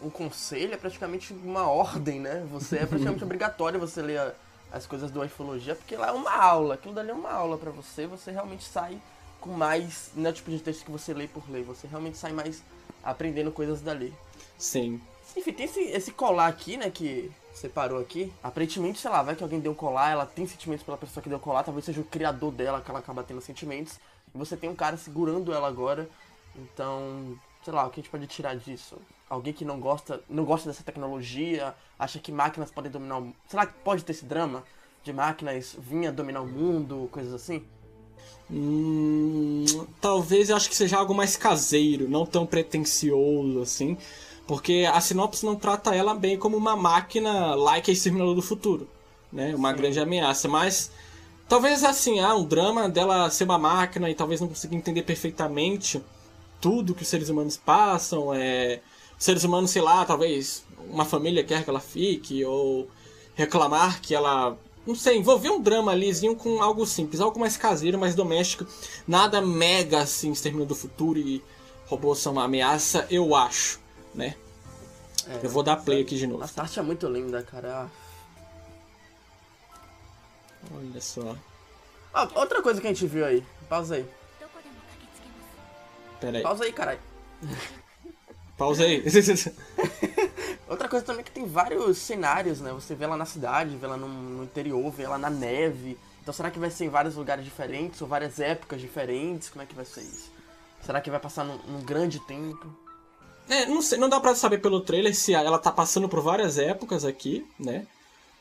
um, 0.00 0.06
um 0.06 0.10
conselho, 0.10 0.74
é 0.74 0.76
praticamente 0.76 1.32
uma 1.32 1.68
ordem, 1.68 2.20
né? 2.20 2.46
Você 2.50 2.78
é 2.78 2.86
praticamente 2.86 3.22
obrigatório 3.24 3.80
você 3.80 4.02
ler 4.02 4.18
a, 4.18 4.32
as 4.72 4.86
coisas 4.86 5.10
do 5.10 5.22
Ufologia, 5.22 5.74
porque 5.74 5.96
lá 5.96 6.08
é 6.08 6.12
uma 6.12 6.32
aula, 6.32 6.74
aquilo 6.74 6.94
dali 6.94 7.10
é 7.10 7.14
uma 7.14 7.32
aula 7.32 7.56
para 7.56 7.70
você, 7.70 8.06
você 8.06 8.30
realmente 8.30 8.64
sai 8.64 9.00
com 9.40 9.50
mais, 9.50 10.10
não 10.14 10.26
é 10.26 10.30
o 10.30 10.32
tipo 10.32 10.50
de 10.50 10.58
texto 10.58 10.84
que 10.84 10.90
você 10.90 11.12
lê 11.12 11.28
por 11.28 11.48
ler, 11.50 11.62
você 11.62 11.86
realmente 11.86 12.16
sai 12.16 12.32
mais 12.32 12.62
aprendendo 13.02 13.52
coisas 13.52 13.80
dali. 13.80 14.12
Sim. 14.58 15.00
Enfim, 15.36 15.52
tem 15.52 15.66
esse, 15.66 15.80
esse 15.80 16.12
colar 16.12 16.46
aqui, 16.46 16.76
né, 16.76 16.90
que 16.90 17.30
separou 17.52 18.00
aqui. 18.00 18.32
Aparentemente, 18.42 19.00
sei 19.00 19.10
lá, 19.10 19.22
vai 19.22 19.34
que 19.34 19.42
alguém 19.42 19.60
deu 19.60 19.74
colar, 19.74 20.10
ela 20.10 20.26
tem 20.26 20.46
sentimentos 20.46 20.84
pela 20.84 20.96
pessoa 20.96 21.22
que 21.22 21.28
deu 21.28 21.38
colar, 21.38 21.62
talvez 21.62 21.84
seja 21.84 22.00
o 22.00 22.04
criador 22.04 22.52
dela 22.52 22.80
que 22.80 22.90
ela 22.90 23.00
acaba 23.00 23.22
tendo 23.22 23.40
sentimentos. 23.40 23.98
E 24.34 24.38
você 24.38 24.56
tem 24.56 24.70
um 24.70 24.74
cara 24.74 24.96
segurando 24.96 25.52
ela 25.52 25.68
agora. 25.68 26.08
Então, 26.56 27.38
sei 27.64 27.72
lá, 27.72 27.86
o 27.86 27.90
que 27.90 28.00
a 28.00 28.02
gente 28.02 28.10
pode 28.10 28.26
tirar 28.26 28.54
disso? 28.56 28.96
Alguém 29.28 29.52
que 29.52 29.64
não 29.64 29.80
gosta, 29.80 30.22
não 30.28 30.44
gosta 30.44 30.68
dessa 30.68 30.84
tecnologia, 30.84 31.74
acha 31.98 32.18
que 32.18 32.30
máquinas 32.30 32.70
podem 32.70 32.92
dominar 32.92 33.18
o 33.18 33.34
Será 33.48 33.64
que 33.64 33.72
pode 33.82 34.04
ter 34.04 34.12
esse 34.12 34.26
drama 34.26 34.62
de 35.02 35.12
máquinas 35.12 35.74
vinha 35.78 36.12
dominar 36.12 36.42
o 36.42 36.46
mundo, 36.46 37.08
coisas 37.10 37.32
assim? 37.32 37.64
Hum, 38.50 39.64
talvez 40.00 40.50
eu 40.50 40.56
acho 40.56 40.68
que 40.68 40.76
seja 40.76 40.98
algo 40.98 41.14
mais 41.14 41.36
caseiro, 41.36 42.08
não 42.08 42.26
tão 42.26 42.44
pretencioso 42.44 43.60
assim, 43.62 43.96
porque 44.46 44.86
a 44.92 45.00
sinopse 45.00 45.46
não 45.46 45.56
trata 45.56 45.94
ela 45.94 46.14
bem 46.14 46.38
como 46.38 46.56
uma 46.56 46.76
máquina 46.76 47.54
like 47.54 47.90
a 47.90 47.94
Exterminador 47.94 48.34
do 48.34 48.42
Futuro, 48.42 48.86
né? 49.32 49.54
Uma 49.54 49.70
Sim. 49.70 49.76
grande 49.78 50.00
ameaça, 50.00 50.46
mas 50.48 50.90
talvez 51.48 51.82
assim, 51.82 52.20
ah, 52.20 52.34
um 52.34 52.44
drama 52.44 52.88
dela 52.90 53.30
ser 53.30 53.44
uma 53.44 53.58
máquina 53.58 54.10
e 54.10 54.14
talvez 54.14 54.40
não 54.42 54.48
consiga 54.48 54.76
entender 54.76 55.02
perfeitamente 55.02 56.02
tudo 56.64 56.94
que 56.94 57.02
os 57.02 57.08
seres 57.08 57.28
humanos 57.28 57.58
passam, 57.58 58.32
é 58.32 58.80
seres 59.18 59.44
humanos, 59.44 59.70
sei 59.70 59.82
lá, 59.82 60.02
talvez 60.06 60.64
uma 60.88 61.04
família 61.04 61.44
quer 61.44 61.62
que 61.62 61.68
ela 61.68 61.78
fique, 61.78 62.42
ou 62.42 62.88
reclamar 63.34 64.00
que 64.00 64.14
ela. 64.14 64.56
Não 64.86 64.94
sei, 64.94 65.18
envolver 65.18 65.50
um 65.50 65.60
drama 65.60 65.92
alizinho 65.92 66.34
com 66.34 66.62
algo 66.62 66.86
simples, 66.86 67.20
algo 67.20 67.38
mais 67.38 67.58
caseiro, 67.58 67.98
mais 67.98 68.14
doméstico, 68.14 68.66
nada 69.06 69.42
mega 69.42 70.00
assim, 70.00 70.32
extermínio 70.32 70.66
do 70.66 70.74
futuro 70.74 71.18
e 71.18 71.44
robôs 71.86 72.18
são 72.20 72.32
uma 72.32 72.44
ameaça, 72.44 73.06
eu 73.10 73.34
acho, 73.34 73.78
né? 74.14 74.34
É, 75.28 75.44
eu 75.44 75.50
vou 75.50 75.62
dar 75.62 75.76
play 75.76 76.00
aqui 76.00 76.16
de 76.16 76.26
novo. 76.26 76.44
Essa 76.44 76.62
arte 76.62 76.78
é 76.78 76.82
muito 76.82 77.06
linda, 77.06 77.42
cara. 77.42 77.90
Olha 80.74 81.00
só. 81.00 81.36
Ah, 82.14 82.26
outra 82.34 82.62
coisa 82.62 82.80
que 82.80 82.86
a 82.86 82.90
gente 82.90 83.06
viu 83.06 83.26
aí. 83.26 83.44
Pausa 83.68 83.96
aí. 83.96 84.23
Pera 86.24 86.38
aí. 86.38 86.42
Pausa 86.42 86.64
aí, 86.64 86.72
caralho. 86.72 87.00
Pausa 88.56 88.84
aí. 88.84 89.02
Outra 90.68 90.88
coisa 90.88 91.04
também 91.04 91.20
é 91.20 91.24
que 91.24 91.30
tem 91.30 91.46
vários 91.46 91.98
cenários, 91.98 92.60
né? 92.60 92.72
Você 92.72 92.94
vê 92.94 93.04
ela 93.04 93.16
na 93.16 93.26
cidade, 93.26 93.76
vê 93.76 93.84
ela 93.84 93.96
no, 93.96 94.08
no, 94.08 94.44
interior, 94.44 94.90
vê 94.90 95.02
ela 95.02 95.18
na 95.18 95.28
neve. 95.28 95.98
Então 96.22 96.32
será 96.32 96.50
que 96.50 96.58
vai 96.58 96.70
ser 96.70 96.86
em 96.86 96.88
vários 96.88 97.16
lugares 97.16 97.44
diferentes 97.44 98.00
ou 98.00 98.08
várias 98.08 98.40
épocas 98.40 98.80
diferentes? 98.80 99.50
Como 99.50 99.62
é 99.62 99.66
que 99.66 99.74
vai 99.74 99.84
ser 99.84 100.00
isso? 100.00 100.32
Será 100.82 101.00
que 101.00 101.10
vai 101.10 101.20
passar 101.20 101.44
num, 101.44 101.58
num 101.68 101.82
grande 101.82 102.18
tempo? 102.20 102.74
É, 103.48 103.66
não 103.66 103.82
sei, 103.82 103.98
não 103.98 104.08
dá 104.08 104.18
pra 104.18 104.34
saber 104.34 104.58
pelo 104.58 104.80
trailer 104.80 105.14
se 105.14 105.34
ela 105.34 105.58
tá 105.58 105.70
passando 105.70 106.08
por 106.08 106.22
várias 106.22 106.56
épocas 106.56 107.04
aqui, 107.04 107.46
né? 107.58 107.86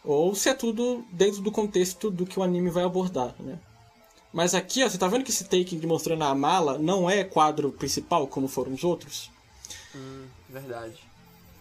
Ou 0.03 0.33
se 0.33 0.47
é 0.47 0.53
tudo 0.53 1.03
dentro 1.11 1.41
do 1.41 1.51
contexto 1.51 2.09
do 2.09 2.25
que 2.25 2.39
o 2.39 2.43
anime 2.43 2.69
vai 2.69 2.83
abordar, 2.83 3.35
né? 3.39 3.59
Mas 4.33 4.55
aqui, 4.55 4.83
ó, 4.83 4.89
você 4.89 4.97
tá 4.97 5.07
vendo 5.07 5.23
que 5.23 5.29
esse 5.29 5.43
take 5.43 5.85
mostrando 5.85 6.23
a 6.23 6.33
mala 6.33 6.79
não 6.79 7.07
é 7.07 7.23
quadro 7.23 7.71
principal 7.71 8.27
como 8.27 8.47
foram 8.47 8.73
os 8.73 8.83
outros? 8.83 9.29
Hum, 9.95 10.25
verdade. 10.49 10.95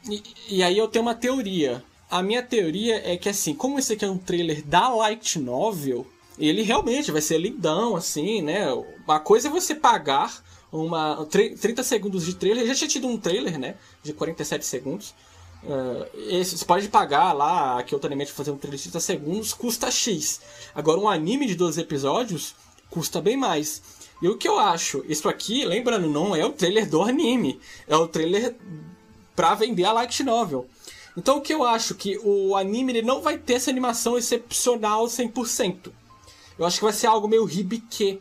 E, 0.09 0.23
e, 0.49 0.63
aí 0.63 0.79
eu 0.79 0.89
tenho 0.89 1.05
uma 1.05 1.15
teoria. 1.15 1.85
A 2.11 2.23
minha 2.23 2.43
teoria 2.43 3.03
é 3.05 3.17
que, 3.17 3.29
assim, 3.29 3.55
como 3.55 3.79
esse 3.79 3.93
aqui 3.93 4.05
é 4.05 4.11
um 4.11 4.19
trailer 4.19 4.65
da 4.65 4.89
Light 4.89 5.39
Novel, 5.39 6.07
ele 6.39 6.63
realmente 6.63 7.13
vai 7.13 7.21
ser 7.21 7.39
lindão, 7.39 7.95
assim, 7.95 8.41
né? 8.41 8.67
A 9.07 9.21
coisa 9.21 9.49
é 9.49 9.51
você 9.51 9.75
pagar 9.75 10.43
uma 10.73 11.27
30 11.27 11.83
segundos 11.83 12.25
de 12.25 12.35
trailer. 12.35 12.65
Eu 12.65 12.69
já 12.69 12.75
tinha 12.75 12.89
tido 12.89 13.07
um 13.07 13.19
trailer, 13.19 13.59
né? 13.59 13.77
De 14.03 14.15
47 14.15 14.65
segundos. 14.65 15.15
Uh, 15.65 16.07
esse, 16.29 16.59
você 16.59 16.65
pode 16.65 16.89
pagar 16.89 17.33
lá, 17.33 17.79
aqui 17.79 17.95
outro 17.95 18.09
anime 18.09 18.27
fazer 18.27 18.51
um 18.51 18.59
trailer 18.59 18.79
de 18.79 18.85
30 18.85 19.01
segundos, 19.01 19.53
custa 19.53 19.91
X. 19.91 20.41
Agora, 20.75 20.99
um 20.99 21.09
anime 21.09 21.47
de 21.47 21.55
12 21.55 21.81
episódios 21.81 22.55
custa 22.91 23.21
bem 23.21 23.37
mais. 23.37 23.83
E 24.21 24.29
o 24.29 24.37
que 24.37 24.47
eu 24.47 24.59
acho? 24.59 25.05
Isso 25.09 25.29
aqui, 25.29 25.65
lembrando, 25.65 26.09
não 26.09 26.35
é 26.35 26.45
o 26.45 26.53
trailer 26.53 26.89
do 26.89 27.03
anime. 27.03 27.61
É 27.89 27.97
o 27.97 28.07
trailer 28.07 28.57
para 29.35 29.55
vender 29.55 29.85
a 29.85 29.93
light 29.93 30.23
novel. 30.23 30.67
Então 31.17 31.39
o 31.39 31.41
que 31.41 31.53
eu 31.53 31.65
acho 31.65 31.95
que 31.95 32.19
o 32.23 32.57
anime 32.57 32.93
ele 32.93 33.03
não 33.03 33.21
vai 33.21 33.37
ter 33.37 33.55
essa 33.55 33.71
animação 33.71 34.17
excepcional 34.17 35.07
100%. 35.07 35.93
Eu 36.59 36.65
acho 36.65 36.79
que 36.79 36.85
vai 36.85 36.93
ser 36.93 37.07
algo 37.07 37.29
meio 37.29 37.45
ribique, 37.45 38.21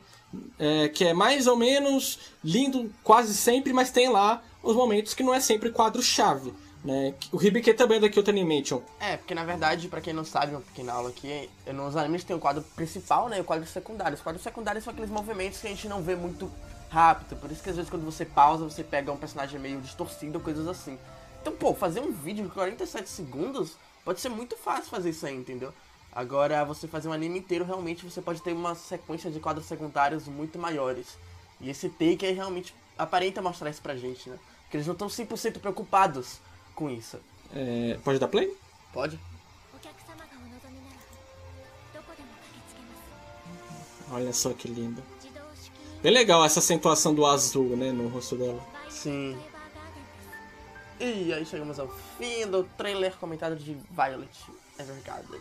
é, 0.58 0.90
que 0.90 1.06
é 1.06 1.14
mais 1.14 1.48
ou 1.48 1.56
menos 1.56 2.20
lindo 2.44 2.92
quase 3.04 3.34
sempre, 3.34 3.74
mas 3.74 3.92
tem 3.92 4.10
lá 4.10 4.42
os 4.64 4.76
momentos 4.76 5.14
que 5.14 5.24
não 5.24 5.34
é 5.34 5.40
sempre 5.40 5.70
quadro-chave. 5.72 6.54
Né? 6.84 7.14
O 7.32 7.38
Ribique 7.38 7.74
também 7.74 7.98
é 7.98 8.02
da 8.02 8.10
Kyoto 8.10 8.32
Animation. 8.32 8.82
É, 9.00 9.16
porque 9.16 9.36
na 9.36 9.44
verdade, 9.44 9.88
para 9.88 10.02
quem 10.02 10.14
não 10.14 10.26
sabe, 10.26 10.54
uma 10.54 10.62
pequena 10.62 10.94
aula 10.94 11.10
aqui, 11.10 11.50
nos 11.74 11.96
animes 11.96 12.24
tem 12.24 12.36
o 12.36 12.40
quadro 12.40 12.64
principal 12.76 13.30
né, 13.30 13.38
e 13.38 13.42
o 13.42 13.44
quadro 13.44 13.68
secundário. 13.68 14.16
Os 14.16 14.22
quadros 14.22 14.44
secundários 14.44 14.84
são 14.84 14.92
aqueles 14.92 15.12
movimentos 15.12 15.60
que 15.60 15.68
a 15.68 15.70
gente 15.70 15.88
não 15.88 16.02
vê 16.02 16.16
muito 16.16 16.52
rápido, 16.90 17.40
por 17.40 17.50
isso 17.50 17.64
que 17.64 17.70
às 17.70 17.78
vezes 17.78 17.90
quando 17.90 18.04
você 18.04 18.26
pausa, 18.26 18.66
você 18.66 18.84
pega 18.84 19.12
um 19.12 19.18
personagem 19.18 19.58
meio 19.60 19.80
distorcido 19.80 20.40
coisas 20.40 20.68
assim. 20.68 20.98
Então, 21.42 21.54
pô, 21.54 21.74
fazer 21.74 22.02
um 22.02 22.12
vídeo 22.12 22.44
de 22.44 22.52
47 22.52 23.10
segundos 23.10 23.78
pode 24.04 24.20
ser 24.20 24.30
muito 24.30 24.58
fácil 24.58 24.90
fazer 24.90 25.12
isso 25.12 25.26
aí, 25.26 25.36
entendeu? 25.36 25.74
Agora, 26.12 26.66
você 26.66 26.88
fazer 26.88 27.08
um 27.08 27.14
anime 27.14 27.40
inteiro, 27.40 27.64
realmente 27.64 28.04
você 28.04 28.22
pode 28.22 28.42
ter 28.42 28.52
uma 28.52 28.76
sequência 28.76 29.32
de 29.32 29.40
quadros 29.40 29.66
secundários 29.66 30.28
muito 30.28 30.60
maiores. 30.60 31.18
E 31.62 31.70
esse 31.70 31.88
take 31.90 32.26
aí 32.26 32.34
realmente 32.34 32.76
aparenta 32.98 33.42
mostrar 33.42 33.70
isso 33.70 33.82
pra 33.82 33.96
gente, 33.96 34.30
né? 34.30 34.38
Porque 34.64 34.78
eles 34.78 34.88
não 34.88 34.94
estão 34.94 35.08
100% 35.08 35.60
preocupados 35.60 36.42
com 36.82 36.90
isso. 36.90 37.20
É, 37.54 37.96
pode 38.04 38.18
dar 38.18 38.28
play? 38.28 38.52
Pode. 38.92 39.20
Olha 44.12 44.34
só 44.34 44.52
que 44.52 44.68
lindo. 44.68 45.02
Bem 46.02 46.12
legal 46.12 46.44
essa 46.44 46.60
acentuação 46.60 47.14
do 47.14 47.24
azul, 47.24 47.78
né, 47.78 47.92
no 47.92 48.08
rosto 48.08 48.36
dela. 48.36 48.60
Sim. 48.90 49.38
E 51.00 51.32
aí 51.32 51.46
chegamos 51.46 51.80
ao 51.80 51.88
fim 52.18 52.48
do 52.48 52.64
trailer 52.64 53.16
comentado 53.18 53.56
de 53.56 53.78
Violet 53.92 54.30
Evergarden. 54.80 55.40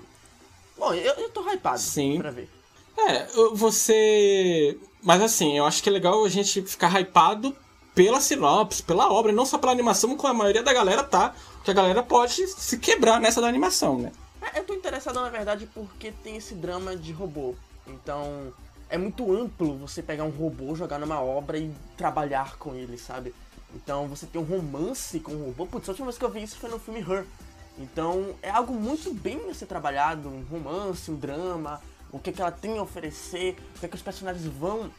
Bom, 0.77 0.93
eu, 0.93 1.15
eu 1.15 1.31
tô 1.31 1.43
hypado 1.51 1.79
Sim. 1.79 2.19
pra 2.19 2.31
ver. 2.31 2.51
É, 2.99 3.27
você. 3.55 4.79
Mas 5.03 5.23
assim, 5.23 5.57
eu 5.57 5.65
acho 5.65 5.83
que 5.83 5.89
é 5.89 5.93
legal 5.93 6.23
a 6.23 6.29
gente 6.29 6.63
ficar 6.63 7.01
hypado 7.01 7.57
pela 7.95 8.21
sinopse, 8.21 8.83
pela 8.83 9.13
obra, 9.13 9.33
não 9.33 9.45
só 9.45 9.59
pela 9.59 9.73
animação, 9.73 10.17
como 10.17 10.29
a 10.29 10.35
maioria 10.35 10.63
da 10.63 10.73
galera 10.73 11.03
tá. 11.03 11.35
Porque 11.57 11.71
a 11.71 11.75
galera 11.75 12.03
pode 12.03 12.47
se 12.47 12.79
quebrar 12.79 13.21
nessa 13.21 13.41
da 13.41 13.49
animação, 13.49 13.99
né? 13.99 14.13
É, 14.41 14.59
eu 14.59 14.65
tô 14.65 14.75
interessado 14.75 15.21
na 15.21 15.29
verdade 15.29 15.69
porque 15.75 16.11
tem 16.11 16.37
esse 16.37 16.55
drama 16.55 16.97
de 16.97 17.13
robô. 17.13 17.55
Então, 17.87 18.53
é 18.89 18.97
muito 18.97 19.33
amplo 19.33 19.77
você 19.77 20.03
pegar 20.03 20.25
um 20.25 20.31
robô, 20.31 20.75
jogar 20.75 20.99
numa 20.99 21.21
obra 21.21 21.59
e 21.59 21.73
trabalhar 21.97 22.57
com 22.57 22.75
ele, 22.75 22.97
sabe? 22.97 23.35
Então 23.75 24.09
você 24.09 24.27
tem 24.27 24.41
um 24.41 24.45
romance 24.45 25.21
com 25.21 25.33
um 25.33 25.45
robô. 25.47 25.67
Putz, 25.67 25.89
a 25.89 25.93
última 25.93 26.07
vez 26.07 26.19
que 26.19 26.25
eu 26.25 26.31
vi 26.31 26.43
isso 26.43 26.59
foi 26.59 26.71
no 26.71 26.79
filme 26.79 27.01
Her. 27.01 27.25
Então 27.79 28.35
é 28.43 28.51
algo 28.51 28.75
muito 28.75 29.15
bem 29.15 29.49
a 29.49 29.55
ser 29.55 29.67
trabalhado, 29.67 30.29
um 30.29 30.45
romance, 30.51 31.11
um 31.11 31.17
drama, 31.17 31.81
o 32.11 32.19
que, 32.19 32.31
é 32.31 32.33
que 32.33 32.43
ela 32.43 32.51
tem 32.51 32.79
a 32.79 32.83
oferecer, 32.83 33.57
o 33.77 33.81
que, 33.81 33.87
é 33.87 33.89
que 33.89 33.95
os 33.97 34.03
personagens 34.03 34.45
vão 34.45 34.91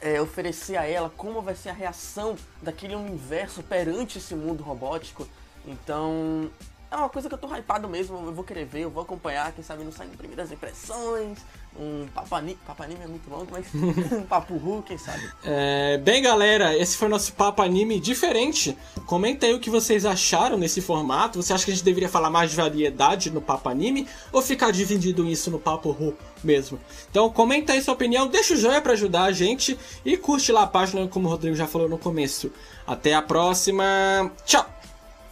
é, 0.00 0.20
oferecer 0.20 0.76
a 0.76 0.86
ela 0.86 1.10
como 1.16 1.40
vai 1.42 1.54
ser 1.54 1.70
a 1.70 1.72
reação 1.72 2.36
daquele 2.62 2.94
universo 2.94 3.62
perante 3.62 4.18
esse 4.18 4.34
mundo 4.34 4.62
robótico. 4.62 5.26
Então, 5.66 6.50
é 6.90 6.96
uma 6.96 7.08
coisa 7.08 7.28
que 7.28 7.34
eu 7.34 7.38
tô 7.38 7.46
hypado 7.54 7.88
mesmo, 7.88 8.16
eu 8.26 8.32
vou 8.32 8.44
querer 8.44 8.64
ver, 8.64 8.80
eu 8.80 8.90
vou 8.90 9.02
acompanhar, 9.02 9.52
quem 9.52 9.62
sabe 9.62 9.84
não 9.84 9.92
saem 9.92 10.10
primeiras 10.10 10.50
impressões, 10.50 11.38
um 11.78 12.06
papo 12.14 12.34
anime, 12.34 12.58
papo 12.66 12.82
anime 12.82 13.04
é 13.04 13.06
muito 13.06 13.28
longo, 13.28 13.46
mas 13.50 13.66
um 14.12 14.22
papo 14.22 14.56
ru, 14.56 14.82
quem 14.82 14.96
sabe. 14.96 15.22
É, 15.44 15.98
bem 15.98 16.22
galera, 16.22 16.76
esse 16.76 16.96
foi 16.96 17.08
nosso 17.08 17.32
papo 17.34 17.62
anime 17.62 18.00
diferente. 18.00 18.76
Comenta 19.06 19.46
aí 19.46 19.54
o 19.54 19.60
que 19.60 19.70
vocês 19.70 20.04
acharam 20.04 20.56
nesse 20.56 20.80
formato. 20.80 21.40
Você 21.42 21.52
acha 21.52 21.64
que 21.64 21.70
a 21.70 21.74
gente 21.74 21.84
deveria 21.84 22.08
falar 22.08 22.30
mais 22.30 22.50
de 22.50 22.56
variedade 22.56 23.30
no 23.30 23.40
papo 23.40 23.68
anime 23.68 24.08
ou 24.32 24.42
ficar 24.42 24.70
dividido 24.72 25.26
isso 25.26 25.50
no 25.50 25.58
papo 25.58 25.90
ru 25.90 26.16
mesmo? 26.42 26.78
Então 27.10 27.30
comenta 27.30 27.72
aí 27.74 27.82
sua 27.82 27.94
opinião, 27.94 28.26
deixa 28.26 28.54
o 28.54 28.56
joinha 28.56 28.80
para 28.80 28.92
ajudar 28.94 29.24
a 29.24 29.32
gente 29.32 29.78
e 30.04 30.16
curte 30.16 30.50
lá 30.50 30.62
a 30.62 30.66
página 30.66 31.06
como 31.06 31.28
o 31.28 31.30
Rodrigo 31.30 31.54
já 31.54 31.66
falou 31.66 31.88
no 31.88 31.98
começo. 31.98 32.50
Até 32.86 33.14
a 33.14 33.22
próxima. 33.22 34.32
Tchau. 34.44 34.66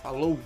Falou. 0.03 0.39